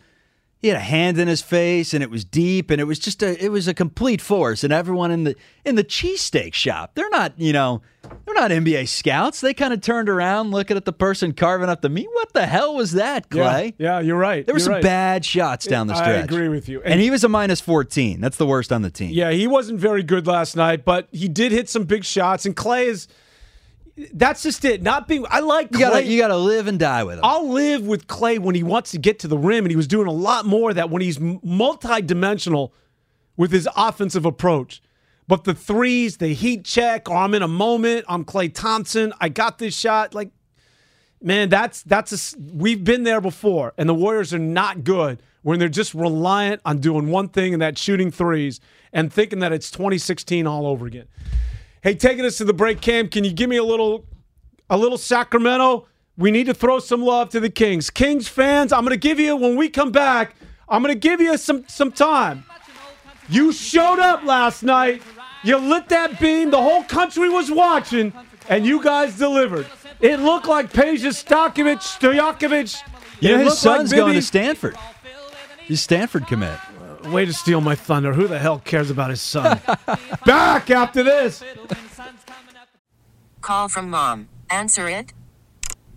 [0.64, 3.22] he had a hand in his face and it was deep and it was just
[3.22, 7.10] a it was a complete force and everyone in the in the cheesesteak shop they're
[7.10, 7.82] not you know
[8.24, 11.82] they're not NBA scouts they kind of turned around looking at the person carving up
[11.82, 14.46] the meat what the hell was that Klay Yeah, yeah, you're right.
[14.46, 14.82] there were You're some right.
[14.82, 16.12] bad shots down the street.
[16.12, 16.80] I agree with you.
[16.82, 19.46] and, And- he was a minus 14 that's the worst on the team Yeah, he
[19.46, 22.46] wasn't very good last night, but he did hit some big shots.
[22.46, 23.06] And Klay is.
[24.12, 24.82] That's just it.
[24.82, 25.24] Not being.
[25.30, 28.38] I like you gotta you gotta live and die with him I'll live with Klay
[28.38, 30.70] when he wants to get to the rim, and he was doing a lot more
[30.70, 32.72] of that when he's multidimensional
[33.36, 34.82] with his offensive approach.
[35.26, 39.28] But the threes, the heat check, or I'm in a moment, I'm Klay Thompson, I
[39.30, 40.12] got this shot.
[40.12, 40.30] Like,
[41.22, 45.58] man, that's that's a, we've been there before, and the Warriors are not good when
[45.58, 48.60] they're just reliant on doing one thing and that shooting threes
[48.92, 51.06] and thinking that it's 2016 all over again.
[51.84, 53.08] Hey, taking us to the break, Cam.
[53.08, 54.06] Can you give me a little
[54.70, 55.86] a little Sacramento.
[56.16, 57.90] We need to throw some love to the Kings.
[57.90, 60.34] Kings fans, I'm going to give you when we come back.
[60.66, 62.44] I'm going to give you some some time.
[63.28, 65.02] You showed up last night.
[65.42, 66.50] You lit that beam.
[66.50, 68.14] The whole country was watching,
[68.48, 69.66] and you guys delivered.
[70.00, 72.82] It looked like Peja Stojakovic, Stojakovic.
[73.20, 74.78] you know his looked like son's going to Stanford
[75.64, 76.58] he's Stanford commit
[77.06, 78.12] Way to steal my thunder.
[78.14, 79.60] Who the hell cares about his son?
[80.26, 81.42] Back after this.
[83.40, 84.28] Call from mom.
[84.50, 85.12] Answer it.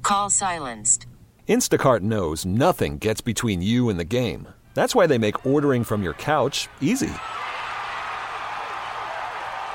[0.03, 1.07] Call silenced.
[1.47, 4.49] Instacart knows nothing gets between you and the game.
[4.73, 7.09] That's why they make ordering from your couch easy.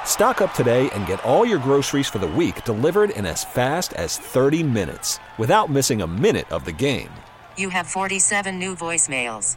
[0.04, 3.94] Stock up today and get all your groceries for the week delivered in as fast
[3.94, 7.10] as 30 minutes without missing a minute of the game.
[7.56, 9.56] You have 47 new voicemails.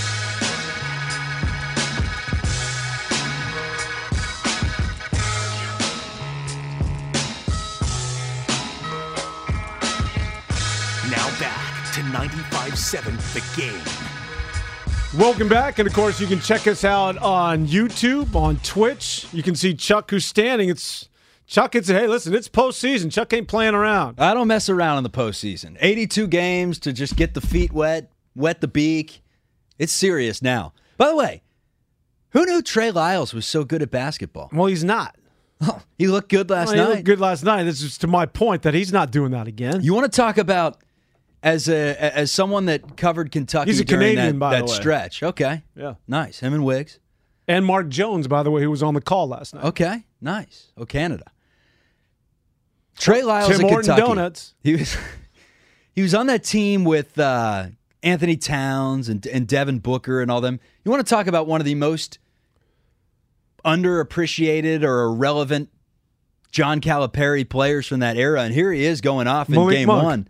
[12.11, 15.19] 95.7 The Game.
[15.21, 15.79] Welcome back.
[15.79, 19.27] And of course, you can check us out on YouTube, on Twitch.
[19.33, 20.69] You can see Chuck who's standing.
[20.69, 21.09] It's
[21.47, 23.11] Chuck, it's hey, listen, it's postseason.
[23.11, 24.19] Chuck ain't playing around.
[24.19, 25.77] I don't mess around in the postseason.
[25.81, 29.21] 82 games to just get the feet wet, wet the beak.
[29.77, 30.73] It's serious now.
[30.97, 31.41] By the way,
[32.29, 34.49] who knew Trey Lyles was so good at basketball?
[34.53, 35.15] Well, he's not.
[35.61, 36.89] Oh, he looked good last Well, he night.
[36.89, 37.63] looked good last night.
[37.63, 39.81] This is to my point that he's not doing that again.
[39.83, 40.77] You want to talk about
[41.43, 44.71] as a as someone that covered Kentucky He's a during Canadian, that, by that the
[44.71, 44.77] way.
[44.77, 45.23] stretch.
[45.23, 45.63] Okay.
[45.75, 45.95] Yeah.
[46.07, 46.39] Nice.
[46.39, 46.99] Him and Wiggs.
[47.47, 49.65] And Mark Jones, by the way, who was on the call last night.
[49.65, 50.05] Okay.
[50.21, 50.71] Nice.
[50.77, 51.25] Oh, Canada.
[52.97, 54.01] Trey Lyles Tim Horton Kentucky.
[54.01, 54.53] Donuts.
[54.63, 54.95] He was
[55.93, 57.67] he was on that team with uh,
[58.03, 60.59] Anthony Towns and and Devin Booker and all them.
[60.85, 62.19] You want to talk about one of the most
[63.65, 65.69] underappreciated or irrelevant
[66.51, 69.87] John Calipari players from that era, and here he is going off in Malik game
[69.87, 70.03] Monk.
[70.03, 70.27] one.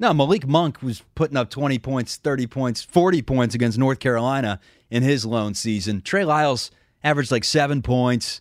[0.00, 4.58] No, Malik Monk was putting up 20 points, 30 points, 40 points against North Carolina
[4.90, 6.00] in his lone season.
[6.00, 6.70] Trey Lyles
[7.04, 8.40] averaged like seven points,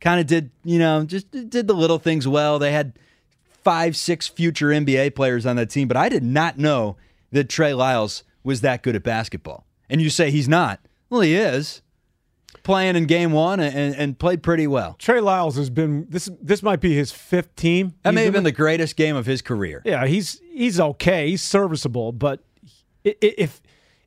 [0.00, 2.60] kind of did, you know, just did the little things well.
[2.60, 2.96] They had
[3.64, 6.96] five, six future NBA players on that team, but I did not know
[7.32, 9.66] that Trey Lyles was that good at basketball.
[9.88, 10.78] And you say he's not.
[11.10, 11.82] Well, he is.
[12.62, 14.96] Playing in game one and, and played pretty well.
[14.98, 16.28] Trey Lyles has been this.
[16.42, 17.94] This might be his fifth team.
[18.02, 19.82] That may have been the greatest game of his career.
[19.84, 21.30] Yeah, he's he's okay.
[21.30, 22.44] He's serviceable, but
[23.02, 23.60] if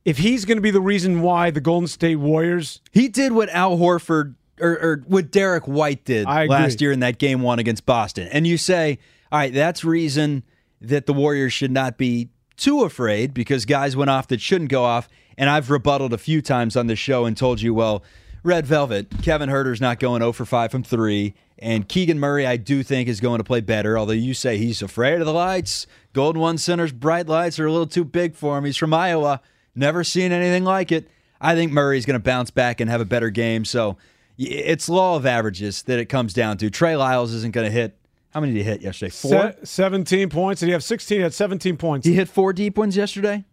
[0.06, 3.50] if he's going to be the reason why the Golden State Warriors, He did what
[3.50, 7.86] Al Horford or, or what Derrick White did last year in that game one against
[7.86, 8.28] Boston.
[8.32, 9.00] And you say,
[9.32, 10.44] all right, that's reason
[10.82, 14.84] that the Warriors should not be too afraid because guys went off that shouldn't go
[14.84, 15.08] off.
[15.38, 18.04] And I've rebutted a few times on the show and told you, well,
[18.43, 21.34] Red Velvet, Kevin Huerter's not going 0 for 5 from 3.
[21.60, 24.82] And Keegan Murray, I do think, is going to play better, although you say he's
[24.82, 25.88] afraid of the lights.
[26.12, 28.65] Golden One Center's bright lights are a little too big for him.
[28.65, 29.39] He's from Iowa.
[29.73, 31.10] Never seen anything like it.
[31.39, 33.63] I think Murray's going to bounce back and have a better game.
[33.63, 33.97] So
[34.38, 36.69] it's law of averages that it comes down to.
[36.69, 37.97] Trey Lyles isn't going to hit.
[38.32, 39.12] How many did he hit yesterday?
[39.12, 39.29] Four?
[39.32, 42.08] se- seventeen points, Did he have sixteen He had seventeen points.
[42.08, 43.45] He hit four deep ones yesterday?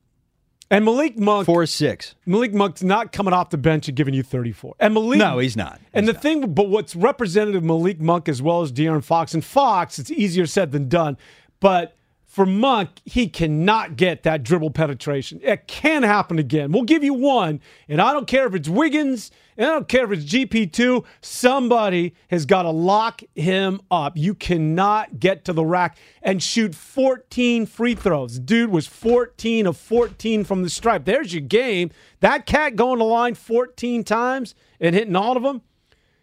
[0.70, 2.14] And Malik Monk, Four six.
[2.26, 4.74] Malik Monk's not coming off the bench and giving you thirty four.
[4.78, 5.80] And Malik, No, he's not.
[5.92, 9.44] And He's the thing, but what's representative Malik Monk as well as De'Aaron Fox and
[9.44, 11.16] Fox, it's easier said than done.
[11.58, 15.40] But for Monk, he cannot get that dribble penetration.
[15.42, 16.70] It can happen again.
[16.70, 20.04] We'll give you one, and I don't care if it's Wiggins, and I don't care
[20.04, 21.04] if it's GP2.
[21.20, 24.16] Somebody has got to lock him up.
[24.16, 28.38] You cannot get to the rack and shoot 14 free throws.
[28.38, 31.04] Dude was 14 of 14 from the stripe.
[31.04, 31.90] There's your game.
[32.20, 35.62] That cat going to line 14 times and hitting all of them.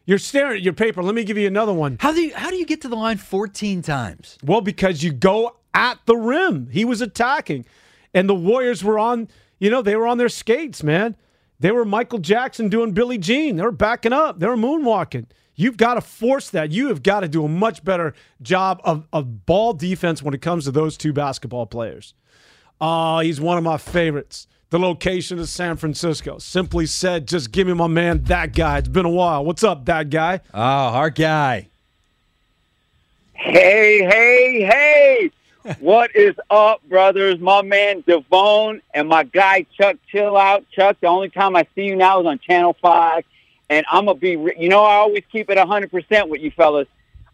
[0.06, 1.04] You're staring at your paper.
[1.04, 1.98] Let me give you another one.
[2.00, 4.38] How do you how do you get to the line 14 times?
[4.42, 6.70] Well, because you go at the rim.
[6.72, 7.66] He was attacking.
[8.14, 9.28] And the Warriors were on,
[9.60, 11.16] you know, they were on their skates, man.
[11.60, 13.56] They were Michael Jackson doing Billie Jean.
[13.56, 14.40] They were backing up.
[14.40, 15.26] They were moonwalking.
[15.56, 16.72] You've got to force that.
[16.72, 20.42] You have got to do a much better job of, of ball defense when it
[20.42, 22.14] comes to those two basketball players.
[22.80, 24.48] Oh, he's one of my favorites.
[24.70, 26.38] The location is San Francisco.
[26.38, 28.78] Simply said, just give me my man, that guy.
[28.78, 29.44] It's been a while.
[29.44, 30.42] What's up, that guy?
[30.54, 31.70] Oh, our guy.
[33.34, 35.32] Hey, hey, hey.
[35.80, 37.40] What is up, brothers?
[37.40, 40.66] My man Devone and my guy Chuck Chill Out.
[40.72, 43.24] Chuck, the only time I see you now is on Channel 5.
[43.70, 46.52] And I'm going to be, re- you know, I always keep it 100% with you
[46.52, 46.88] fellas.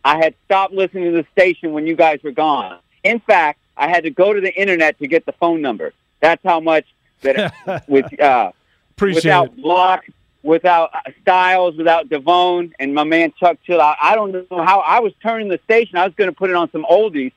[0.03, 2.79] I had stopped listening to the station when you guys were gone.
[3.03, 5.93] In fact, I had to go to the internet to get the phone number.
[6.19, 6.85] That's how much
[7.21, 8.51] that with uh,
[8.91, 9.61] Appreciate without it.
[9.61, 10.05] block,
[10.43, 13.79] without uh, Styles, without Devone, and my man Chuck Chill.
[13.81, 15.97] I, I don't know how I was turning the station.
[15.97, 17.31] I was going to put it on some oldies,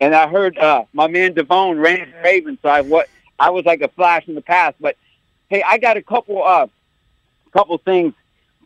[0.00, 2.58] and I heard uh, my man Devone ran Raven.
[2.62, 4.76] So I what I was like a flash in the past.
[4.80, 4.96] But
[5.48, 6.66] hey, I got a couple uh
[7.52, 8.14] couple things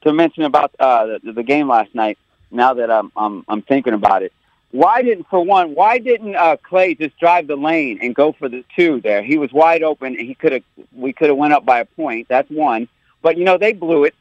[0.02, 2.18] to mention about uh, the, the game last night.
[2.50, 4.32] Now that I'm I'm, I'm thinking about it.
[4.72, 8.48] Why didn't, for one, why didn't uh, Klay just drive the lane and go for
[8.48, 9.20] the two there?
[9.20, 10.14] He was wide open.
[10.16, 10.62] and He could have,
[10.92, 12.28] we could have went up by a point.
[12.28, 12.86] That's one.
[13.20, 14.14] But you know they blew it.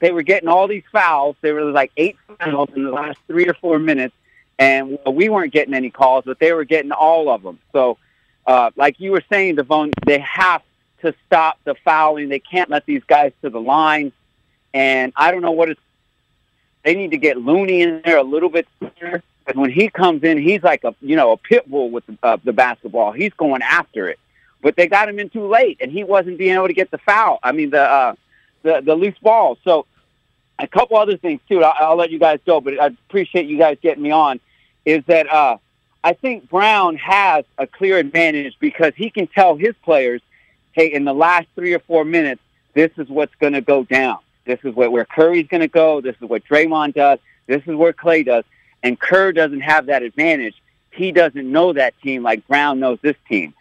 [0.00, 1.36] They were getting all these fouls.
[1.40, 4.14] There were like eight fouls in the last three or four minutes,
[4.58, 7.58] and we weren't getting any calls, but they were getting all of them.
[7.72, 7.98] So,
[8.46, 10.62] uh, like you were saying, Devon, they have
[11.02, 12.28] to stop the fouling.
[12.28, 14.12] They can't let these guys to the line.
[14.72, 15.80] And I don't know what it's
[16.86, 19.22] they need to get Looney in there a little bit sooner.
[19.44, 22.16] Because when he comes in, he's like a you know a pit bull with the,
[22.22, 23.12] uh, the basketball.
[23.12, 24.18] He's going after it,
[24.62, 26.98] but they got him in too late, and he wasn't being able to get the
[26.98, 27.38] foul.
[27.42, 28.14] I mean the uh,
[28.62, 29.58] the the loose ball.
[29.64, 29.86] So
[30.58, 31.62] a couple other things too.
[31.62, 34.40] I'll, I'll let you guys go, but I appreciate you guys getting me on.
[34.86, 35.58] Is that uh,
[36.02, 40.22] I think Brown has a clear advantage because he can tell his players,
[40.72, 42.40] hey, in the last three or four minutes,
[42.72, 44.18] this is what's going to go down.
[44.46, 46.00] This is where, where Curry's going to go.
[46.00, 47.18] This is what Draymond does.
[47.46, 48.44] This is where Klay does.
[48.82, 50.54] And Kerr doesn't have that advantage.
[50.92, 53.52] He doesn't know that team like Brown knows this team.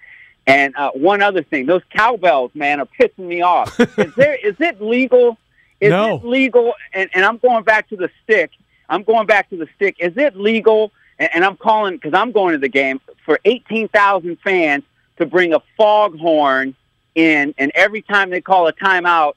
[0.47, 3.79] And uh, one other thing, those cowbells, man, are pissing me off.
[3.97, 5.38] is there is it legal?
[5.81, 6.17] Is No.
[6.17, 6.73] it legal?
[6.93, 8.51] And, and I'm going back to the stick.
[8.88, 9.95] I'm going back to the stick.
[9.99, 10.91] Is it legal?
[11.19, 14.84] And, and I'm calling because I'm going to the game for 18,000 fans
[15.17, 16.75] to bring a foghorn
[17.15, 19.34] in, and every time they call a timeout,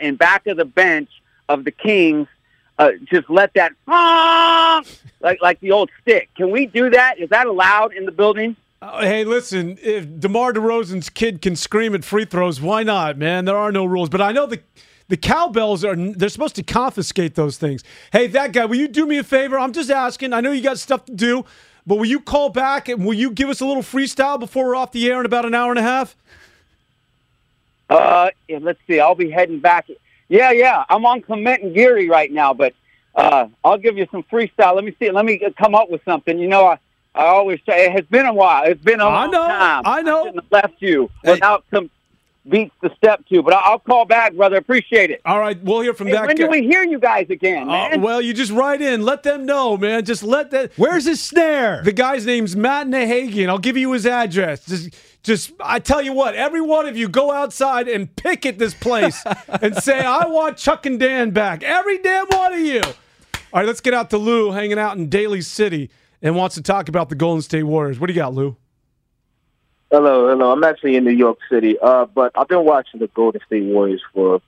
[0.00, 1.10] in back of the bench
[1.48, 2.26] of the Kings,
[2.78, 4.86] uh, just let that honk,
[5.20, 6.30] like like the old stick.
[6.34, 7.18] Can we do that?
[7.18, 8.56] Is that allowed in the building?
[8.82, 13.44] Uh, hey, listen, if DeMar DeRozan's kid can scream at free throws, why not, man?
[13.44, 14.08] There are no rules.
[14.08, 14.60] But I know the
[15.10, 17.84] the cowbells are they're supposed to confiscate those things.
[18.12, 19.58] Hey, that guy, will you do me a favor?
[19.58, 20.32] I'm just asking.
[20.32, 21.44] I know you got stuff to do,
[21.86, 24.76] but will you call back and will you give us a little freestyle before we're
[24.76, 26.16] off the air in about an hour and a half?
[27.90, 29.00] Uh, yeah, let's see.
[29.00, 29.88] I'll be heading back.
[30.28, 30.84] Yeah, yeah.
[30.88, 32.72] I'm on Clement and Geary right now, but
[33.16, 34.76] uh, I'll give you some freestyle.
[34.76, 35.10] Let me see.
[35.10, 36.38] Let me come up with something.
[36.38, 36.78] You know, I
[37.16, 38.62] I always say it has been a while.
[38.64, 39.82] It's been a I long know, time.
[39.84, 40.24] I know.
[40.24, 41.32] shouldn't have left you Hey.
[41.32, 41.90] without some
[42.50, 44.56] beats the step to, but I'll call back, brother.
[44.56, 45.20] Appreciate it.
[45.24, 46.44] All right, we'll hear from Hey, that when guy.
[46.44, 49.02] do we hear you guys again, Uh, well, you just write in.
[49.02, 50.04] Let them know, man.
[50.04, 50.72] Just let that.
[50.76, 51.82] Where's his snare?
[51.84, 53.48] The guy's name's Matt Nahigian.
[53.48, 54.66] I'll give you his address.
[54.66, 58.74] Just, just, I tell you what, every one of you go outside and picket this
[58.74, 61.62] place and say, I want Chuck and Dan back.
[61.62, 62.80] Every damn one of you.
[62.82, 65.90] All right, let's get out to Lou hanging out in Daly City
[66.22, 67.98] and wants to talk about the Golden State Warriors.
[67.98, 68.56] What do you got, Lou?
[69.92, 70.52] Hello, hello.
[70.52, 74.00] I'm actually in New York City, uh, but I've been watching the Golden State Warriors
[74.14, 74.40] for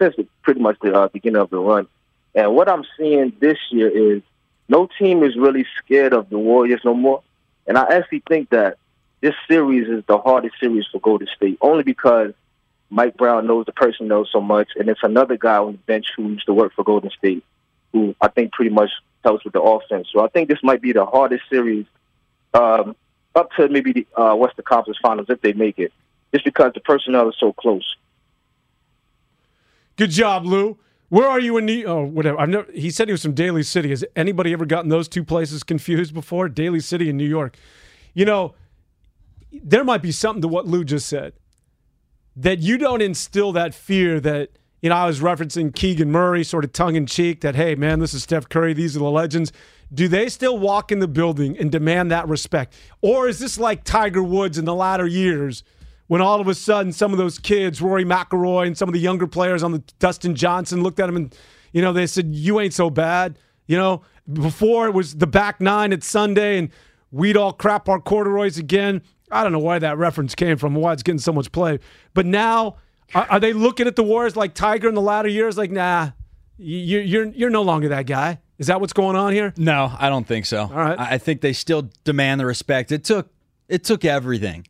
[0.00, 1.86] since pretty much the uh, beginning of the run.
[2.34, 4.22] And what I'm seeing this year is
[4.68, 7.22] no team is really scared of the Warriors no more.
[7.64, 8.78] And I actually think that
[9.20, 12.32] this series is the hardest series for Golden State, only because
[12.90, 16.30] Mike Brown knows the personnel so much, and it's another guy on the bench who
[16.30, 17.44] used to work for Golden State,
[17.92, 18.90] who I think pretty much
[19.22, 20.08] helps with the offense.
[20.12, 21.86] So I think this might be the hardest series
[22.52, 22.96] um,
[23.34, 25.92] up to maybe the uh, Western Conference Finals if they make it,
[26.32, 27.96] just because the personnel is so close.
[29.96, 30.78] Good job, Lou.
[31.08, 31.84] Where are you in New?
[31.84, 32.40] Oh, whatever.
[32.40, 32.72] I've never.
[32.72, 33.90] He said he was from Daly City.
[33.90, 36.48] Has anybody ever gotten those two places confused before?
[36.48, 37.56] Daly City and New York.
[38.14, 38.54] You know,
[39.52, 41.34] there might be something to what Lou just said.
[42.34, 44.52] That you don't instill that fear that
[44.82, 44.96] you know.
[44.96, 47.40] I was referencing Keegan Murray, sort of tongue in cheek.
[47.40, 48.74] That hey, man, this is Steph Curry.
[48.74, 49.52] These are the legends.
[49.94, 53.84] Do they still walk in the building and demand that respect, or is this like
[53.84, 55.64] Tiger Woods in the latter years?
[56.12, 59.00] when all of a sudden some of those kids, Rory McIlroy and some of the
[59.00, 61.34] younger players on the Dustin Johnson looked at him and,
[61.72, 63.38] you know, they said, you ain't so bad.
[63.66, 66.68] You know, before it was the back nine at Sunday and
[67.12, 69.00] we'd all crap our corduroys again.
[69.30, 71.78] I don't know why that reference came from, why it's getting so much play.
[72.12, 72.76] But now
[73.14, 75.56] Are, are they looking at the Warriors like Tiger in the latter years?
[75.58, 76.10] Like, nah,
[76.58, 78.38] you, you're you're no longer that guy.
[78.58, 79.52] Is that what's going on here?
[79.56, 80.62] No, I don't think so.
[80.62, 80.98] All right.
[80.98, 82.92] I think they still demand the respect.
[82.92, 83.28] It took
[83.68, 84.66] it took everything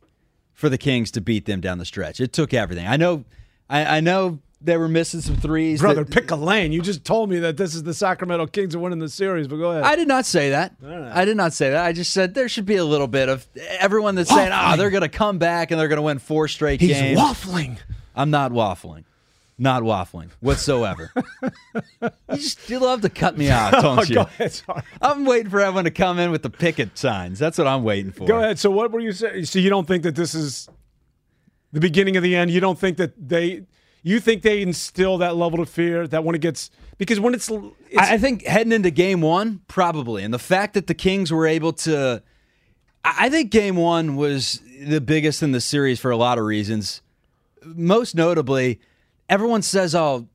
[0.53, 2.19] for the Kings to beat them down the stretch.
[2.19, 2.87] It took everything.
[2.87, 3.23] I know
[3.69, 5.81] I, I know they were missing some threes.
[5.81, 6.71] Brother, that- pick a lane.
[6.71, 9.57] You just told me that this is the Sacramento Kings are winning the series, but
[9.57, 9.83] go ahead.
[9.83, 10.73] I did not say that.
[10.83, 11.85] I did not say that.
[11.85, 13.45] I just said there should be a little bit of
[13.79, 14.77] everyone that's saying, "Ah, Waffling.
[14.77, 17.77] they're going to come back and they're going to win four straight He's games." waffling.
[18.15, 19.05] I'm not waffling.
[19.57, 21.11] Not waffling whatsoever.
[21.43, 24.19] you just you love to cut me off, oh, don't you?
[24.19, 24.61] ahead.
[24.99, 27.37] I'm waiting for everyone to come in with the picket signs.
[27.37, 28.25] That's what I'm waiting for.
[28.27, 28.57] Go ahead.
[28.57, 29.45] So what were you saying?
[29.45, 30.67] So you don't think that this is
[31.71, 32.49] the beginning of the end?
[32.49, 33.65] You don't think that they
[34.01, 37.49] you think they instill that level of fear that when it gets because when it's,
[37.49, 40.23] it's I think heading into game one, probably.
[40.23, 42.23] And the fact that the Kings were able to.
[43.03, 46.45] I I think game one was the biggest in the series for a lot of
[46.45, 47.02] reasons.
[47.65, 48.79] Most notably,
[49.29, 50.27] everyone says, oh,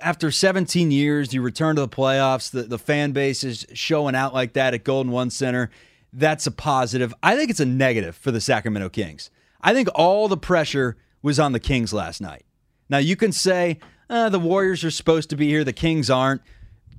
[0.00, 4.34] after 17 years, you return to the playoffs, the, the fan base is showing out
[4.34, 5.70] like that at Golden One Center.
[6.12, 7.14] That's a positive.
[7.22, 9.30] I think it's a negative for the Sacramento Kings.
[9.60, 12.44] I think all the pressure was on the Kings last night.
[12.88, 13.78] Now, you can say
[14.10, 16.42] uh, the Warriors are supposed to be here, the Kings aren't.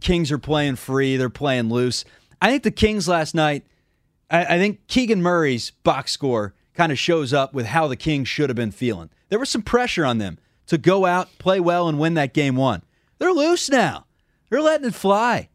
[0.02, 2.06] Kings are playing free, they're playing loose.
[2.42, 3.66] I think the Kings last night,
[4.30, 8.28] I, I think Keegan Murray's box score kind of shows up with how the Kings
[8.28, 9.10] should have been feeling.
[9.36, 12.56] There was some pressure on them to go out, play well, and win that game
[12.56, 12.84] one.
[13.18, 14.06] They're loose now.
[14.50, 15.50] They're letting it fly.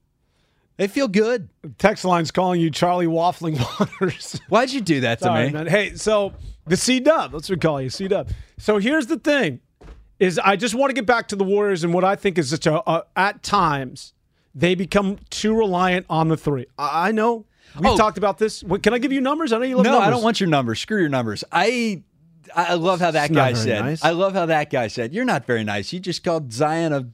[0.77, 1.49] They feel good.
[1.79, 4.39] text line's calling you Charlie Waffling Waters.
[4.51, 5.53] Why'd you do that to Sorry, me?
[5.55, 5.67] man.
[5.67, 6.35] Hey, so
[6.67, 8.29] the C Dub, let's call you C Dub.
[8.59, 9.61] So here's the thing:
[10.19, 12.51] is I just want to get back to the Warriors and what I think is
[12.51, 14.13] such a, a at times
[14.55, 16.67] they become too reliant on the three.
[16.79, 17.47] I, I know
[17.79, 17.97] we've Oh.
[17.97, 18.63] talked about this.
[18.63, 19.55] What, can I give you numbers?
[19.55, 20.07] I know you love No, numbers.
[20.07, 20.81] I don't want your numbers.
[20.81, 21.45] Screw your numbers.
[21.51, 22.03] I
[22.55, 23.85] I love how that It's guy said.
[23.85, 24.05] nice.
[24.05, 25.13] I love how that guy said.
[25.13, 25.93] You're not very nice.
[25.93, 27.07] You just called Zion a,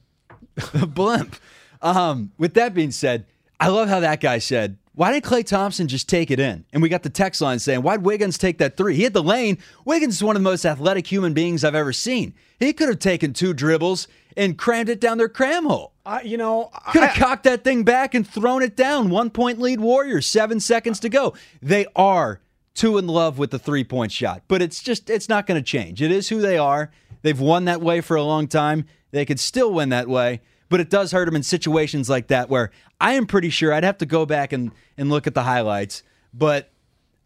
[0.81, 1.35] a blimp.
[1.81, 3.25] Um, with that being said,
[3.59, 4.77] I love how that guy said.
[4.93, 6.65] Why didn't Klay Thompson just take it in?
[6.73, 8.95] And we got the text line saying, Why'd Wiggins take that three?
[8.95, 9.59] He hit the lane.
[9.85, 12.33] Wiggins is one of the most athletic human beings I've ever seen.
[12.59, 15.93] He could have taken two dribbles and crammed it down their cram hole.
[16.03, 19.09] I, you know, Could have cocked that thing back and thrown it down.
[19.11, 21.35] One point lead Warriors, seven seconds to go.
[21.61, 22.39] They are
[22.77, 25.65] too in love with the three point shot, but it's just, it's not going to
[25.65, 26.01] change.
[26.01, 26.91] It is who they are.
[27.23, 28.85] They've won that way for a long time.
[29.11, 32.49] They could still win that way, but it does hurt them in situations like that
[32.49, 32.71] where
[33.01, 36.03] I am pretty sure I'd have to go back and, and look at the highlights,
[36.33, 36.71] but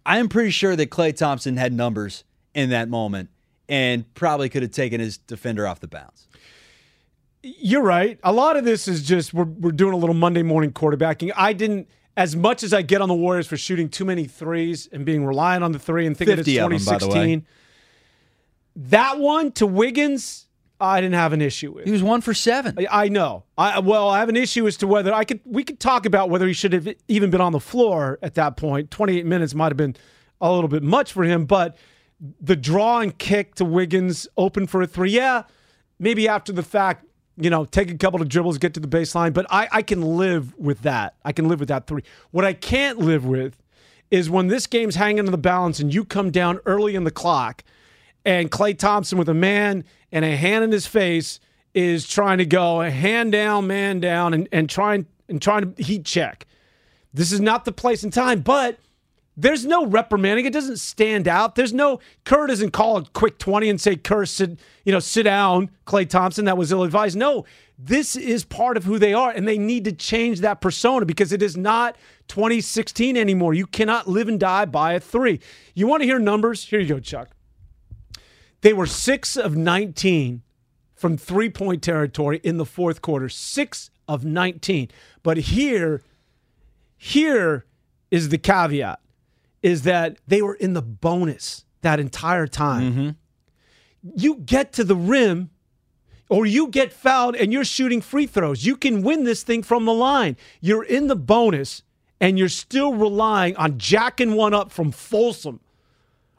[0.05, 2.23] I am pretty sure that Klay Thompson had numbers
[2.53, 3.29] in that moment
[3.67, 6.27] and probably could have taken his defender off the bounce.
[7.43, 8.19] You're right.
[8.23, 11.31] A lot of this is just we're we're doing a little Monday morning quarterbacking.
[11.35, 11.87] I didn't
[12.17, 15.25] as much as I get on the Warriors for shooting too many threes and being
[15.25, 17.45] reliant on the three and thinking it's 50 of them, by 2016.
[18.75, 20.47] That one to Wiggins,
[20.79, 21.85] I didn't have an issue with.
[21.85, 22.75] He was one for seven.
[22.77, 23.43] I- I know.
[23.57, 25.41] I well, I have an issue as to whether I could.
[25.45, 28.57] We could talk about whether he should have even been on the floor at that
[28.57, 28.89] point.
[28.91, 29.95] Twenty-eight minutes might have been
[30.39, 31.77] a little bit much for him, but
[32.39, 35.11] the draw and kick to Wiggins, open for a three.
[35.11, 35.43] Yeah,
[35.99, 37.05] maybe after the fact,
[37.43, 39.33] you know, take a couple of dribbles, get to the baseline.
[39.33, 41.15] But I, I can live with that.
[41.25, 42.03] I can live with that three.
[42.31, 43.57] What I can't live with
[44.09, 47.11] is when this game's hanging in the balance and you come down early in the
[47.11, 47.63] clock
[48.25, 51.39] and Klay Thompson with a man and a hand in his face
[51.73, 55.83] is trying to go a hand down, man down, and, and trying and trying to
[55.83, 56.45] heat check.
[57.13, 58.77] This is not the place and time, but
[59.37, 60.45] there's no reprimanding.
[60.45, 61.55] It doesn't stand out.
[61.55, 65.23] There's no Kerr doesn't call a quick 20 and say, Kerr, sit, you know, sit
[65.23, 66.45] down, Klay Thompson.
[66.45, 67.17] That was ill advised.
[67.17, 67.45] No,
[67.77, 71.31] this is part of who they are, and they need to change that persona because
[71.31, 71.95] it is not
[72.27, 73.53] 2016 anymore.
[73.53, 75.39] You cannot live and die by a three.
[75.73, 76.65] You want to hear numbers?
[76.65, 77.29] Here you go, Chuck.
[78.61, 80.43] They were six of 19
[80.93, 83.29] from three point territory in the fourth quarter.
[83.29, 84.89] Six of 19.
[85.23, 86.03] But here,
[86.97, 87.65] here
[88.11, 88.99] is the caveat
[89.61, 92.91] is that they were in the bonus that entire time.
[92.91, 93.09] Mm-hmm.
[94.15, 95.51] You get to the rim
[96.29, 98.65] or you get fouled and you're shooting free throws.
[98.65, 100.37] You can win this thing from the line.
[100.59, 101.83] You're in the bonus
[102.19, 105.59] and you're still relying on jacking one up from Folsom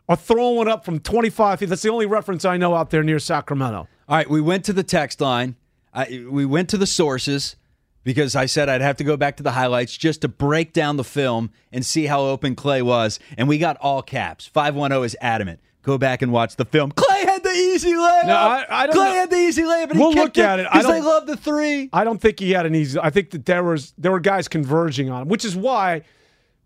[0.09, 1.68] or throwing one up from 25 feet.
[1.68, 3.89] That's the only reference I know out there near Sacramento.
[4.09, 5.57] All right, we went to the text line.
[5.95, 7.57] I, we went to the sources
[8.05, 10.97] because I said I'd have to go back to the highlights just to break down
[10.97, 13.19] the film and see how open Klay was.
[13.37, 14.47] And we got all caps.
[14.47, 15.61] 510 is adamant.
[15.83, 16.93] Go back and watch the film.
[16.93, 18.27] Klay had the easy layup.
[18.27, 19.13] No, I- I don't Klay know.
[19.15, 19.91] had the easy layup.
[19.91, 20.67] And We'll he look at it.
[20.71, 21.91] I because they don't- love the three.
[21.93, 22.99] I don't think he had an easy.
[23.03, 26.03] I think that there was there were guys converging on him, which is why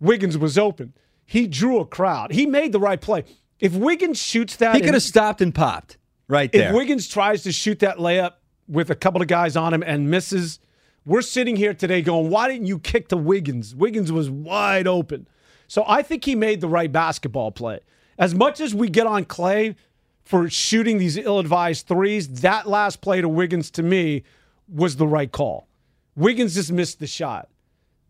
[0.01, 0.93] Wiggins was open.
[1.24, 2.32] He drew a crowd.
[2.32, 3.24] He made the right play.
[3.59, 5.97] If Wiggins shoots that, He could have stopped and popped.
[6.28, 6.68] right there.
[6.70, 6.74] if.
[6.74, 8.32] Wiggins tries to shoot that layup
[8.68, 10.59] with a couple of guys on him and misses,
[11.07, 13.74] we're sitting here today going, why didn't you kick to Wiggins?
[13.74, 15.28] Wiggins was wide open.
[15.68, 17.80] So I think he made the right basketball play.
[18.18, 19.76] As much as we get on Klay
[20.24, 24.24] for shooting these ill advised threes, that last play to Wiggins to me
[24.68, 25.68] was the right call.
[26.16, 27.48] Wiggins just missed the shot.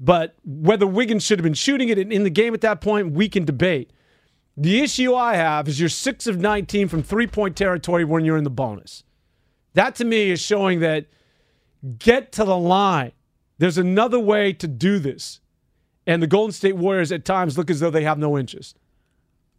[0.01, 3.29] But whether Wiggins should have been shooting it in the game at that point, we
[3.29, 3.93] can debate.
[4.57, 8.39] The issue I have is you're six of 19 from three point territory when you're
[8.39, 9.05] in the bonus.
[9.75, 11.07] That to me is showing that
[11.87, 13.13] get to the line.
[13.59, 15.41] There's another way to do this.
[16.07, 18.77] And the Golden State Warriors at times look as though they have no interest.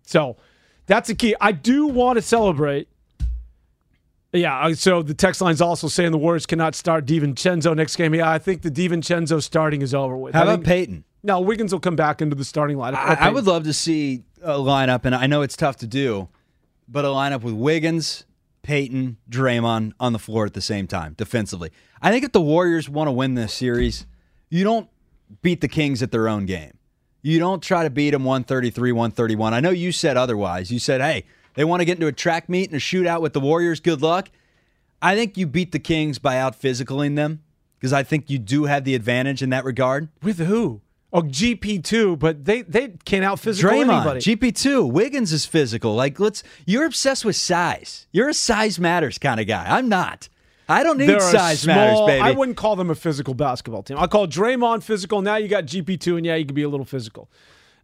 [0.04, 0.38] So
[0.86, 1.36] that's the key.
[1.42, 2.88] I do want to celebrate.
[4.34, 8.14] Yeah, uh, so the text line's also saying the Warriors cannot start DiVincenzo next game.
[8.14, 10.34] Yeah, I think the DiVincenzo starting is over with.
[10.34, 11.06] How about Peyton?
[11.24, 12.96] No, Wiggins will come back into the starting lineup.
[12.96, 16.30] I, I would love to see a lineup, and I know it's tough to do,
[16.88, 18.26] but a lineup with Wiggins,
[18.68, 21.72] Peyton, Draymond on the floor at the same time defensively.
[22.02, 24.06] I think if the Warriors want to win this series,
[24.50, 24.90] you don't
[25.42, 26.78] beat the Kings at their own game.
[27.22, 29.54] You don't try to beat them 133, 131.
[29.54, 30.70] I know you said otherwise.
[30.70, 33.32] You said, hey, they want to get into a track meet and a shootout with
[33.32, 33.80] the Warriors.
[33.80, 34.30] Good luck.
[35.02, 37.44] I think you beat the Kings by out physicaling them
[37.80, 40.10] because I think you do have the advantage in that regard.
[40.22, 40.82] With who?
[41.14, 44.20] Oh, GP two, but they they can't out physical Draymond, anybody.
[44.20, 45.96] GP two, Wiggins is physical.
[45.96, 48.08] Like let's, you're obsessed with size.
[48.12, 49.66] You're a size matters kind of guy.
[49.68, 50.28] I'm not.
[50.70, 52.22] I don't need They're size small- matters, baby.
[52.22, 53.98] I wouldn't call them a physical basketball team.
[53.98, 55.22] I call Draymond physical.
[55.22, 57.30] Now you got GP two, and yeah, you can be a little physical,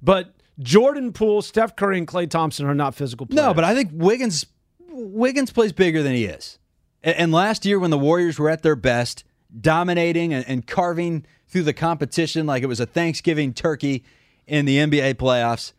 [0.01, 3.25] but Jordan Poole, Steph Curry, and Clay Thompson are not physical.
[3.25, 3.37] Players.
[3.47, 4.45] no, but I think Wiggins,
[4.89, 6.59] Wiggins plays bigger than he is.
[7.01, 9.23] And, and last year when the Warriors were at their best,
[9.59, 14.03] dominating and, and carving through the competition like it was a Thanksgiving turkey
[14.47, 15.71] in the NBA playoffs,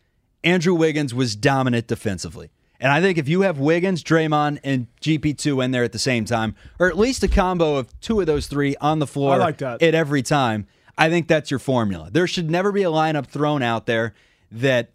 [0.44, 2.50] Andrew Wiggins was dominant defensively.
[2.78, 6.26] And I think if you have Wiggins, Draymond, and GP2 in there at the same
[6.26, 9.60] time, or at least a combo of two of those three on the floor like
[9.82, 12.08] at every time, I think that's your formula.
[12.12, 14.14] There should never be a lineup thrown out there
[14.52, 14.90] that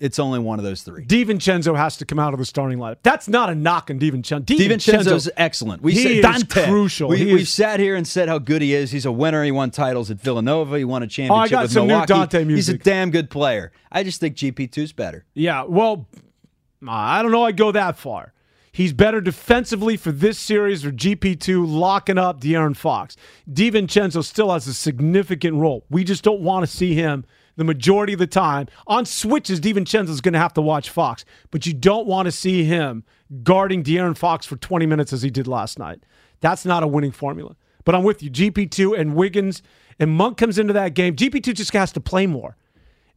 [0.00, 1.04] it's only one of those three.
[1.04, 2.96] DiVincenzo has to come out of the starting lineup.
[3.02, 4.44] That's not a knock on DiVincenzo.
[4.44, 5.82] DiVincenzo's excellent.
[5.82, 7.08] We he said is crucial.
[7.08, 8.90] We, is- sat here and said how good he is.
[8.90, 9.44] He's a winner.
[9.44, 10.78] He won titles at Villanova.
[10.78, 12.12] He won a championship Oh, I got with some new Milwaukee.
[12.12, 13.72] Donte He's a damn good player.
[13.92, 15.24] I just think GP2's better.
[15.34, 16.08] Yeah, well,
[16.86, 17.44] I don't know.
[17.44, 18.32] I'd go that far.
[18.72, 23.16] He's better defensively for this series or GP2 locking up De'Aaron Fox.
[23.48, 25.84] DiVincenzo still has a significant role.
[25.88, 27.24] We just don't want to see him
[27.56, 28.68] the majority of the time.
[28.86, 32.64] On switches, DiVincenzo's going to have to watch Fox, but you don't want to see
[32.64, 33.04] him
[33.42, 36.04] guarding De'Aaron Fox for 20 minutes as he did last night.
[36.40, 37.56] That's not a winning formula.
[37.84, 38.30] But I'm with you.
[38.30, 39.62] GP2 and Wiggins
[39.98, 41.16] and Monk comes into that game.
[41.16, 42.56] GP2 just has to play more.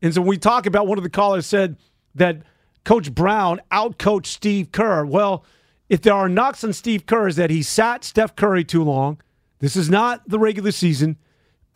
[0.02, 1.78] And so when we talk about one of the callers said
[2.16, 2.42] that
[2.84, 5.06] Coach Brown outcoached Steve Kerr.
[5.06, 5.44] Well,
[5.90, 9.20] if there are knocks on Steve Kerr is that he sat Steph Curry too long.
[9.60, 11.18] This is not the regular season.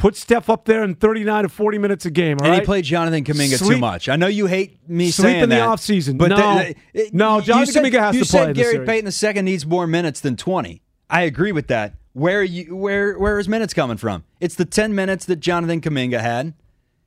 [0.02, 2.38] Put Steph up there in 39 to 40 minutes a game.
[2.41, 4.10] all and he played Jonathan Kuminga too much.
[4.10, 5.70] I know you hate me Sleep saying in the that.
[5.70, 6.18] offseason.
[6.18, 6.66] but No.
[7.14, 8.86] No, Jonathan said- Kuminga has to play You said Gary.
[8.86, 10.82] Payton II needs more minutes than 20.
[11.10, 11.93] I agree with that.
[12.14, 12.76] Where are you?
[12.76, 14.24] Where where is minutes coming from?
[14.39, 16.56] It's the 10 minutes that Jonathan Kuminga had,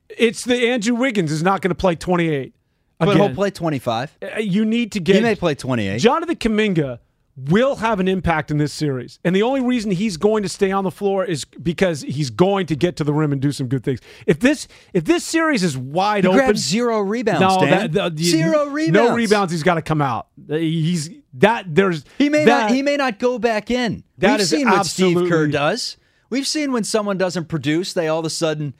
[0.09, 2.53] It's the Andrew Wiggins is not going to play 28.
[2.97, 3.21] but Again.
[3.27, 4.17] he'll play 25.
[4.23, 5.99] Uh, You need to get He may play 28.
[5.99, 6.99] Jonathan Kuminga
[7.37, 9.19] will have an impact in this series.
[9.25, 12.65] And the only reason he's going to stay on the floor is because he's going
[12.67, 13.99] to get to the rim and do some good things.
[14.25, 18.65] If this if this series is wide He open, zero rebounds, No, that, the- Zero
[18.65, 19.15] No rebounds.
[19.15, 19.51] rebounds.
[19.51, 20.27] He's got to come out.
[20.49, 22.71] Uh, he's that there's He may that, not.
[22.71, 24.03] He may not go back in.
[24.19, 25.97] That We've is seen what Steve Kerr does.
[26.29, 28.73] We've seen when someone doesn't produce, they all of a sudden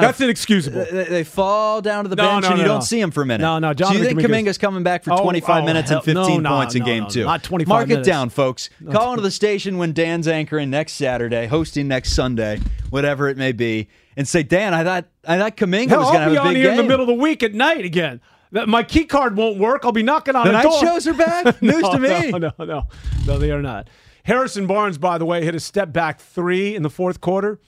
[0.00, 0.86] That's of inexcusable.
[0.90, 3.10] They, they fall down to the No, bench no, and you no, don't see him
[3.10, 3.42] for a minute.
[3.42, 6.04] No, no, So you think Kuminga's coming back for Oh, 25 oh, minutes hell- and
[6.04, 7.24] 15 no, no, points in game two?
[7.24, 8.08] not 25 Mark minutes.
[8.08, 8.70] it down, folks.
[8.90, 13.52] Call into the station when Dan's anchoring next Saturday, hosting next Sunday, whatever it may
[13.52, 16.44] be, and say, Dan, I thought I thought Kuminga Hell, was going to be have
[16.44, 16.70] a on here game.
[16.72, 18.20] in the middle of the week at night again.
[18.66, 19.84] My key card won't work.
[19.86, 20.78] I'll be knocking on The a night door.
[20.80, 21.62] shows are back?
[21.62, 22.30] News to me.
[22.30, 22.82] No, no, no,
[23.26, 23.88] no, they are not.
[24.24, 27.58] Harrison Barnes, by the way, hit a step back three in the fourth quarter.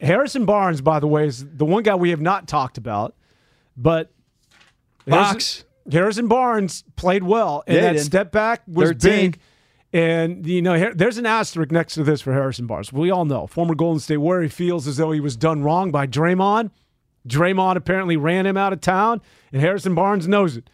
[0.00, 3.14] Harrison Barnes, by the way, is the one guy we have not talked about,
[3.76, 4.10] but
[5.06, 5.30] Box.
[5.30, 8.04] Harrison, Harrison Barnes played well, and Yeah, that did.
[8.04, 9.10] step back was 13.
[9.32, 9.38] big.
[9.92, 12.92] And you know, there's an asterisk next to this for Harrison Barnes.
[12.92, 15.92] We all know former Golden State Warrior he feels as though he was done wrong
[15.92, 16.70] by Draymond.
[17.28, 19.20] Draymond apparently ran him out of town,
[19.52, 20.68] and Harrison Barnes knows it.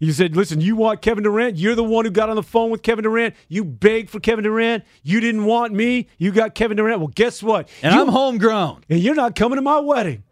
[0.00, 1.56] He said, "Listen, you want Kevin Durant?
[1.58, 3.34] You're the one who got on the phone with Kevin Durant.
[3.48, 4.82] You begged for Kevin Durant.
[5.02, 6.08] You didn't want me.
[6.18, 7.00] You got Kevin Durant.
[7.00, 7.68] Well, guess what?
[7.82, 8.84] and You- I'm homegrown.
[8.88, 10.22] and you're not coming to my wedding.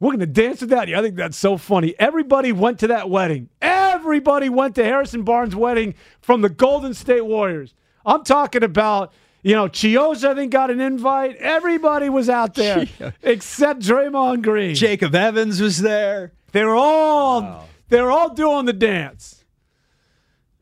[0.00, 0.96] We're going to dance without you.
[0.96, 1.94] I think that's so funny.
[1.98, 3.48] Everybody went to that wedding.
[3.60, 7.74] Everybody went to Harrison Barnes' wedding from the Golden State Warriors.
[8.06, 11.36] I'm talking about, you know, Chioza, I think, got an invite.
[11.38, 12.86] Everybody was out there
[13.22, 14.74] except Draymond Green.
[14.76, 16.32] Jacob Evans was there.
[16.52, 19.44] They were all they were all doing the dance.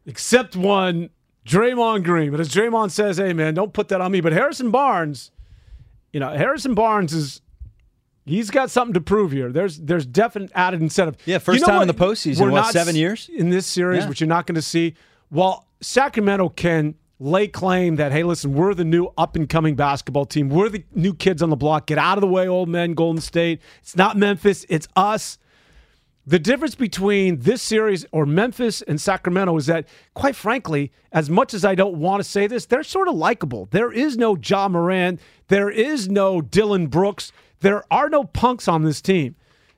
[0.06, 1.10] Except one,
[1.46, 2.30] Draymond Green.
[2.30, 4.20] But as Draymond says, hey man, don't put that on me.
[4.20, 5.30] But Harrison Barnes,
[6.12, 7.40] you know, Harrison Barnes is
[8.24, 9.50] he's got something to prove here.
[9.50, 11.16] There's there's definite added incentive.
[11.24, 13.28] Yeah, first You know time in the postseason, We're what, not seven years?
[13.34, 14.08] In this series, Yeah.
[14.08, 14.94] which you're not going to see.
[15.28, 20.26] While Sacramento can lay claim that, hey, listen, we're the new up and coming basketball
[20.26, 20.50] team.
[20.50, 21.86] We're the new kids on the block.
[21.86, 23.60] Get out of the way, old men, Golden State.
[23.80, 25.38] It's not Memphis, it's us.
[26.28, 31.54] The difference between this series or Memphis and Sacramento is that, quite frankly, as much
[31.54, 33.68] as I don't want to say this, they're sort of likable.
[33.70, 35.20] There is no Ja Morant.
[35.46, 37.30] There is no Dillon Brooks.
[37.60, 39.36] There are no punks on this team.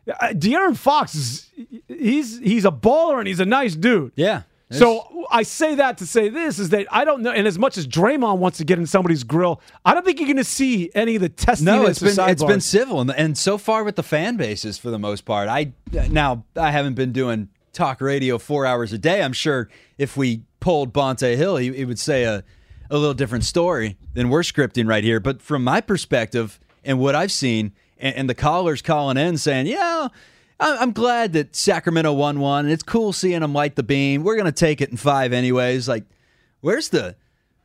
[0.08, 1.50] Uh, De'Aaron Fox is
[1.86, 4.12] he's he's a baller and he's a nice dude.
[4.16, 4.42] Yeah.
[4.70, 7.78] So I say that to say this is that I don't know, and as much
[7.78, 10.90] as Draymond wants to get in somebody's grill, I don't think you're going to see
[10.94, 11.62] any of the testiness.
[11.62, 14.90] No, it's been it's been civil, and, and so far with the fan bases for
[14.90, 15.48] the most part.
[15.48, 15.72] I
[16.10, 19.22] now I haven't been doing talk radio four hours a day.
[19.22, 22.44] I'm sure if we polled Bonta Hill, he, he would say a
[22.90, 25.20] a little different story than we're scripting right here.
[25.20, 29.66] But from my perspective and what I've seen, and, and the callers calling in saying,
[29.66, 30.08] yeah.
[30.60, 34.24] I- I'm glad that Sacramento won one, and it's cool seeing them light the beam.
[34.24, 35.88] We're gonna take it in five anyways.
[35.88, 36.04] Like,
[36.60, 37.16] where's the,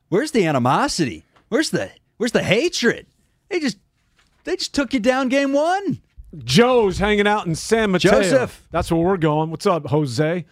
[0.09, 1.23] where's the animosity?
[1.49, 3.07] Where's the, where's the hatred?
[3.49, 3.77] They just
[4.43, 6.01] they just took you down game one.
[6.43, 8.11] Joe's hanging out in San Mateo.
[8.11, 8.67] Joseph.
[8.71, 9.51] That's where we're going.
[9.51, 10.45] What's up, Jose?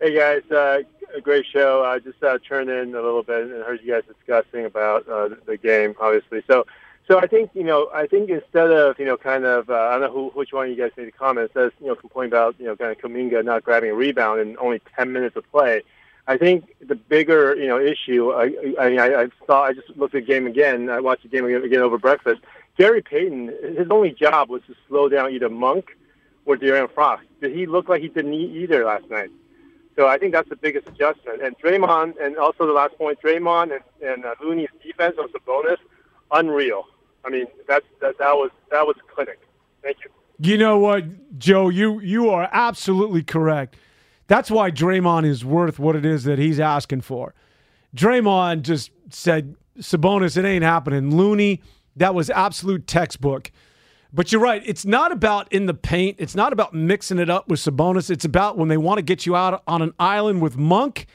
[0.00, 0.78] Hey guys, uh,
[1.14, 1.84] a great show.
[1.84, 5.28] I just uh, turned in a little bit and heard you guys discussing about uh,
[5.28, 6.42] the, the game, obviously.
[6.48, 6.66] So,
[7.12, 9.98] so I think you know, I think instead of you know, kind of, uh, I
[9.98, 12.32] don't know who, which one of you guys made the comment says you know, complaining
[12.32, 15.44] about you know, kind of Kuminga not grabbing a rebound in only ten minutes of
[15.50, 15.82] play.
[16.26, 18.30] I think the bigger you know issue.
[18.30, 18.44] I
[18.80, 19.64] I, mean, I, I saw.
[19.64, 20.88] I just looked at the game again.
[20.88, 22.40] I watched the game again, again over breakfast.
[22.78, 25.94] Gary Payton, his only job was to slow down either Monk
[26.46, 27.22] or De'Aaron Fox.
[27.42, 29.28] Did he look like he didn't eat either last night?
[29.96, 31.42] So I think that's the biggest adjustment.
[31.42, 35.40] And Draymond, and also the last point, Draymond and, and uh, Looney's defense was a
[35.40, 35.78] bonus,
[36.30, 36.86] unreal.
[37.24, 39.40] I mean, that's that, that was that was clinic.
[39.82, 40.10] Thank you.
[40.38, 41.68] You know what, Joe?
[41.68, 43.76] You you are absolutely correct.
[44.26, 47.34] That's why Draymond is worth what it is that he's asking for.
[47.94, 51.14] Draymond just said, Sabonis, it ain't happening.
[51.14, 51.60] Looney,
[51.96, 53.52] that was absolute textbook.
[54.12, 54.62] But you're right.
[54.64, 56.16] It's not about in the paint.
[56.18, 58.10] It's not about mixing it up with Sabonis.
[58.10, 61.06] It's about when they want to get you out on an island with Monk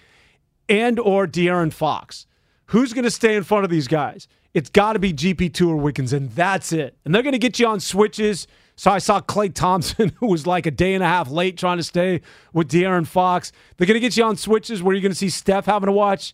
[0.67, 2.25] and or De'Aaron Fox.
[2.67, 4.27] Who's going to stay in front of these guys?
[4.53, 6.97] It's got to be GP2 or Wiggins, and that's it.
[7.05, 8.47] And they're going to get you on switches.
[8.75, 11.77] So I saw Klay Thompson, who was like a day and a half late trying
[11.77, 12.21] to stay
[12.53, 13.51] with De'Aaron Fox.
[13.75, 15.91] They're going to get you on switches where you're going to see Steph having to
[15.91, 16.33] watch,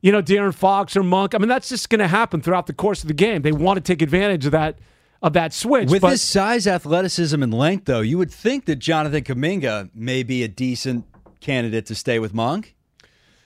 [0.00, 1.34] you know, De'Aaron Fox or Monk.
[1.34, 3.42] I mean, that's just going to happen throughout the course of the game.
[3.42, 4.78] They want to take advantage of that
[5.22, 5.90] of that switch.
[5.90, 10.22] With but his size, athleticism, and length, though, you would think that Jonathan Kuminga may
[10.22, 11.04] be a decent
[11.40, 12.74] candidate to stay with Monk.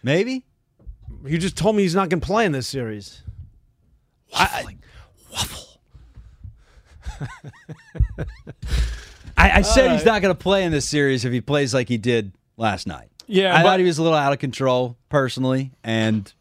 [0.02, 0.44] Maybe.
[1.24, 3.23] you just told me he's not going to play in this series.
[4.32, 4.64] I,
[9.36, 11.88] I, I said he's not going to play in this series if he plays like
[11.88, 13.08] he did last night.
[13.26, 16.32] Yeah, I but- thought he was a little out of control personally, and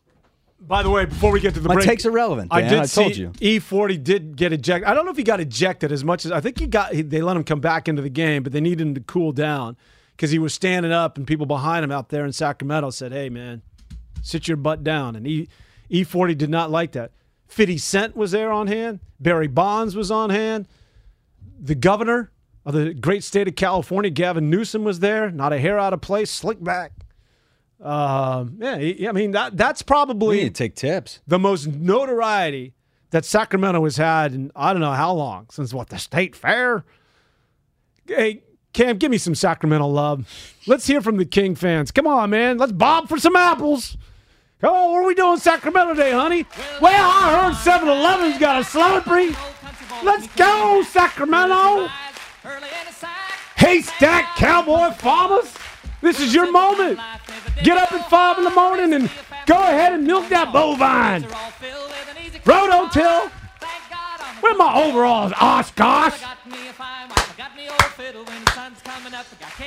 [0.60, 2.50] By the way, before we get to the my break, take's irrelevant.
[2.52, 2.70] I Dan.
[2.72, 3.30] did I see told you.
[3.32, 4.88] E40 did get ejected.
[4.88, 6.94] I don't know if he got ejected as much as I think he got.
[6.94, 9.32] He, they let him come back into the game, but they needed him to cool
[9.32, 9.78] down
[10.16, 13.30] because he was standing up, and people behind him out there in Sacramento said, "Hey,
[13.30, 13.62] man,
[14.22, 15.48] sit your butt down." And E
[15.90, 17.12] E40 did not like that.
[17.48, 19.00] Fifty Cent was there on hand.
[19.20, 20.68] Barry Bonds was on hand.
[21.60, 22.32] The governor
[22.66, 25.30] of the great state of California, Gavin Newsom, was there.
[25.30, 26.92] Not a hair out of place, slick back.
[27.82, 31.20] Um, yeah, I mean that that's probably We need to take tips.
[31.28, 32.74] the most notoriety
[33.10, 36.86] that Sacramento has had in I don't know how long since what the state fair.
[38.08, 40.28] Hey, Cam, give me some Sacramento love.
[40.66, 41.92] Let's hear from the King fans.
[41.92, 42.58] Come on, man.
[42.58, 43.98] Let's bob for some apples.
[44.66, 46.46] Oh, what are we doing Sacramento Day, honey?
[46.80, 49.36] Well, I heard 7-Eleven's got a celebrity.
[50.04, 51.90] Let's go, Sacramento.
[53.58, 55.54] Haystack Cowboy Farmers.
[56.02, 57.00] This is your moment.
[57.64, 59.12] Get up at 5 in the morning and
[59.46, 61.28] go ahead and milk that bovine.
[62.46, 63.30] Roto Till.
[64.40, 66.22] Where my overalls, Oshkosh?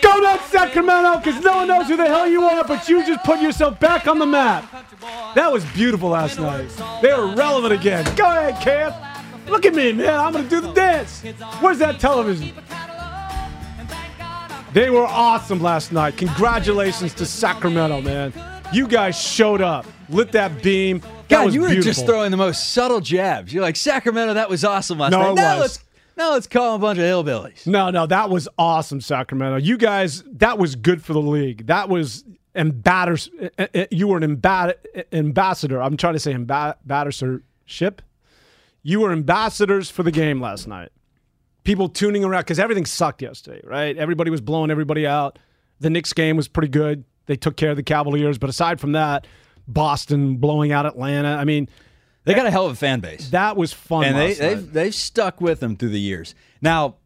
[0.03, 3.25] Go nuts, Sacramento, because no one knows who the hell you are, but you just
[3.25, 4.71] put yourself back on the map.
[5.35, 6.69] That was beautiful last night.
[7.03, 8.05] They were relevant again.
[8.17, 8.93] Go ahead, Cam.
[9.49, 10.19] Look at me, man.
[10.19, 11.23] I'm going to do the dance.
[11.61, 12.53] Where's that television?
[14.73, 16.17] They were awesome last night.
[16.19, 18.33] Congratulations to Sacramento, man.
[18.73, 20.99] You guys showed up, lit that beam.
[21.01, 21.93] That God, was you were beautiful.
[21.93, 23.53] just throwing the most subtle jabs.
[23.53, 24.35] You're like Sacramento.
[24.35, 25.31] That was awesome last No, night.
[25.31, 25.61] it now was.
[25.61, 25.79] let's
[26.17, 27.67] now let's call a bunch of hillbillies.
[27.67, 29.57] No, no, that was awesome, Sacramento.
[29.57, 31.67] You guys, that was good for the league.
[31.67, 33.31] That was ambassadors.
[33.41, 34.77] Eh, eh, eh, you were an amba-
[35.13, 35.81] ambassador.
[35.83, 38.03] I'm trying to say ambassadorship.
[38.83, 40.91] You were ambassadors for the game last night.
[41.65, 43.97] People tuning around because everything sucked yesterday, right?
[43.97, 45.39] Everybody was blowing everybody out.
[45.81, 47.05] The Knicks game was pretty good.
[47.27, 49.27] They took care of the Cavaliers, but aside from that,
[49.67, 51.31] Boston blowing out Atlanta.
[51.37, 51.69] I mean,
[52.27, 53.31] They got a hell of a fan base.
[53.31, 54.05] that was fun.
[54.05, 54.35] and they.
[54.35, 56.35] They've, they've stuck with them through the years.
[56.61, 56.97] Now,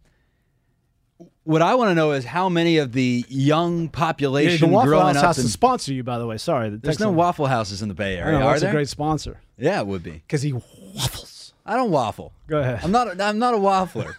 [1.45, 4.89] what I want to know is how many of the young population Yeah, the Waffle
[4.89, 6.39] growing House up has in, to sponsor you, by the way.
[6.39, 7.11] Sorry, the there's no.
[7.11, 8.71] Waffle Houses in the Bay Area, know, are that's there?
[8.71, 10.13] a great sponsor yeah, it would be.
[10.13, 11.53] because he waffles.
[11.67, 12.33] I don't waffle.
[12.49, 12.81] Go ahead.
[12.83, 13.21] I'm not.
[13.21, 14.15] I'm not a waffler.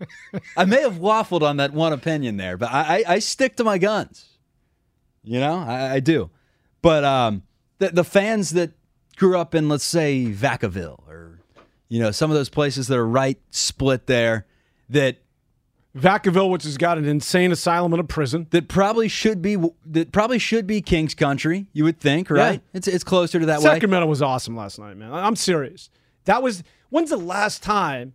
[0.56, 3.64] I may have waffled on that one opinion there, but I, I, I stick to
[3.64, 4.26] my guns.
[5.22, 6.30] You know, I, I do.
[6.82, 7.42] But um,
[7.78, 8.72] the the fans that
[9.16, 11.40] grew up in, let's say, Vacaville, or
[11.88, 14.46] you know, some of those places that are right split there,
[14.88, 15.18] that
[15.96, 18.48] Vacaville, which has got an insane asylum and a prison.
[18.50, 19.56] that probably should be
[19.86, 21.66] that probably should be King's Country.
[21.72, 22.60] You would think, right?
[22.72, 23.64] It's it's closer to that way.
[23.64, 25.12] Sacramento was awesome last night, man.
[25.12, 25.90] I'm serious.
[26.24, 28.14] That was when's the last time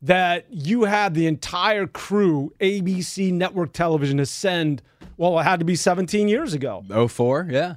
[0.00, 4.82] that you had the entire crew, ABC network television, ascend?
[5.16, 6.84] Well, it had to be 17 years ago.
[6.90, 7.76] Oh four, yeah.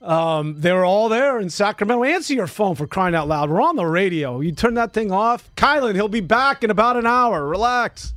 [0.00, 2.04] Um, they were all there in Sacramento.
[2.04, 3.50] Answer your phone for crying out loud.
[3.50, 4.40] We're on the radio.
[4.40, 5.50] You turn that thing off.
[5.56, 7.46] Kylan, he'll be back in about an hour.
[7.46, 8.14] Relax.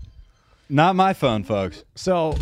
[0.69, 1.84] Not my phone, folks.
[1.95, 2.38] So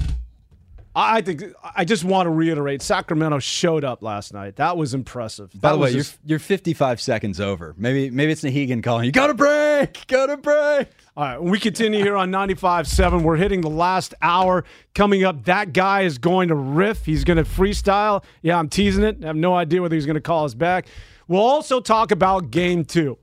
[0.94, 1.44] I think
[1.76, 4.58] I just want to reiterate Sacramento showed up last night.
[4.58, 5.50] That was impressive.
[5.54, 7.74] By That the way, you're you're 55 seconds over.
[7.78, 9.12] Maybe maybe it's Nahigian calling you.
[9.14, 10.06] got to break.
[10.08, 10.90] Got to break.
[11.16, 14.64] All right, we continue here on 95.7, we're hitting the last hour.
[14.96, 17.06] Coming up, that guy is going to riff.
[17.06, 18.24] He's going to freestyle.
[18.42, 19.18] Yeah, I'm teasing it.
[19.22, 20.88] I have no idea whether he's going to call us back.
[21.28, 23.18] We'll also talk about game two.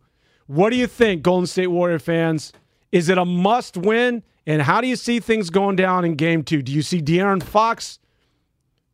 [0.47, 2.53] What do you think, Golden State Warrior fans?
[2.93, 4.23] Is it a must win?
[4.49, 6.63] And how do you see things going down in game two?
[6.63, 7.99] Do you see De'Aaron Fox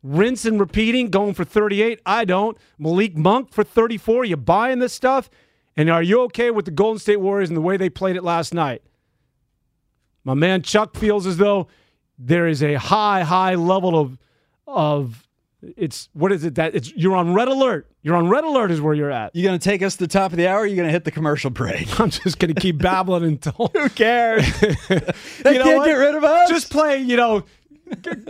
[0.03, 2.01] rinse and repeating, going for 38?
[2.05, 2.59] I don't.
[2.77, 4.25] Malik Monk for 34.
[4.25, 5.31] You buying this stuff?
[5.77, 8.25] And are you okay with the Golden State Warriors and the way they played it
[8.25, 8.83] last night?
[10.25, 11.69] My man Chuck feels as though
[12.19, 14.19] there is a high, high level of
[14.67, 15.24] of
[15.77, 17.91] it's what is it that it's you're on red alert.
[18.03, 19.35] You're on red alert is where you're at.
[19.35, 20.67] You're gonna take us to the top of the hour?
[20.67, 21.99] you're gonna hit the commercial break?
[22.01, 24.47] I'm just gonna keep babbling until Who cares?
[24.63, 25.01] you
[25.43, 25.87] They know can't what?
[25.87, 26.49] get rid of us.
[26.49, 27.45] Just play, you know,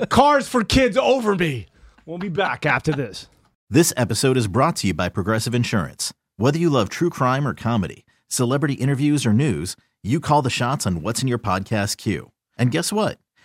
[0.09, 1.67] cars for kids over me.
[2.07, 3.29] We'll be back after this.
[3.71, 6.13] This episode is brought to you by Progressive Insurance.
[6.37, 10.87] Whether you love true crime or comedy, celebrity interviews or news, you call the shots
[10.87, 12.31] on what's in your podcast queue.
[12.59, 13.19] And guess what?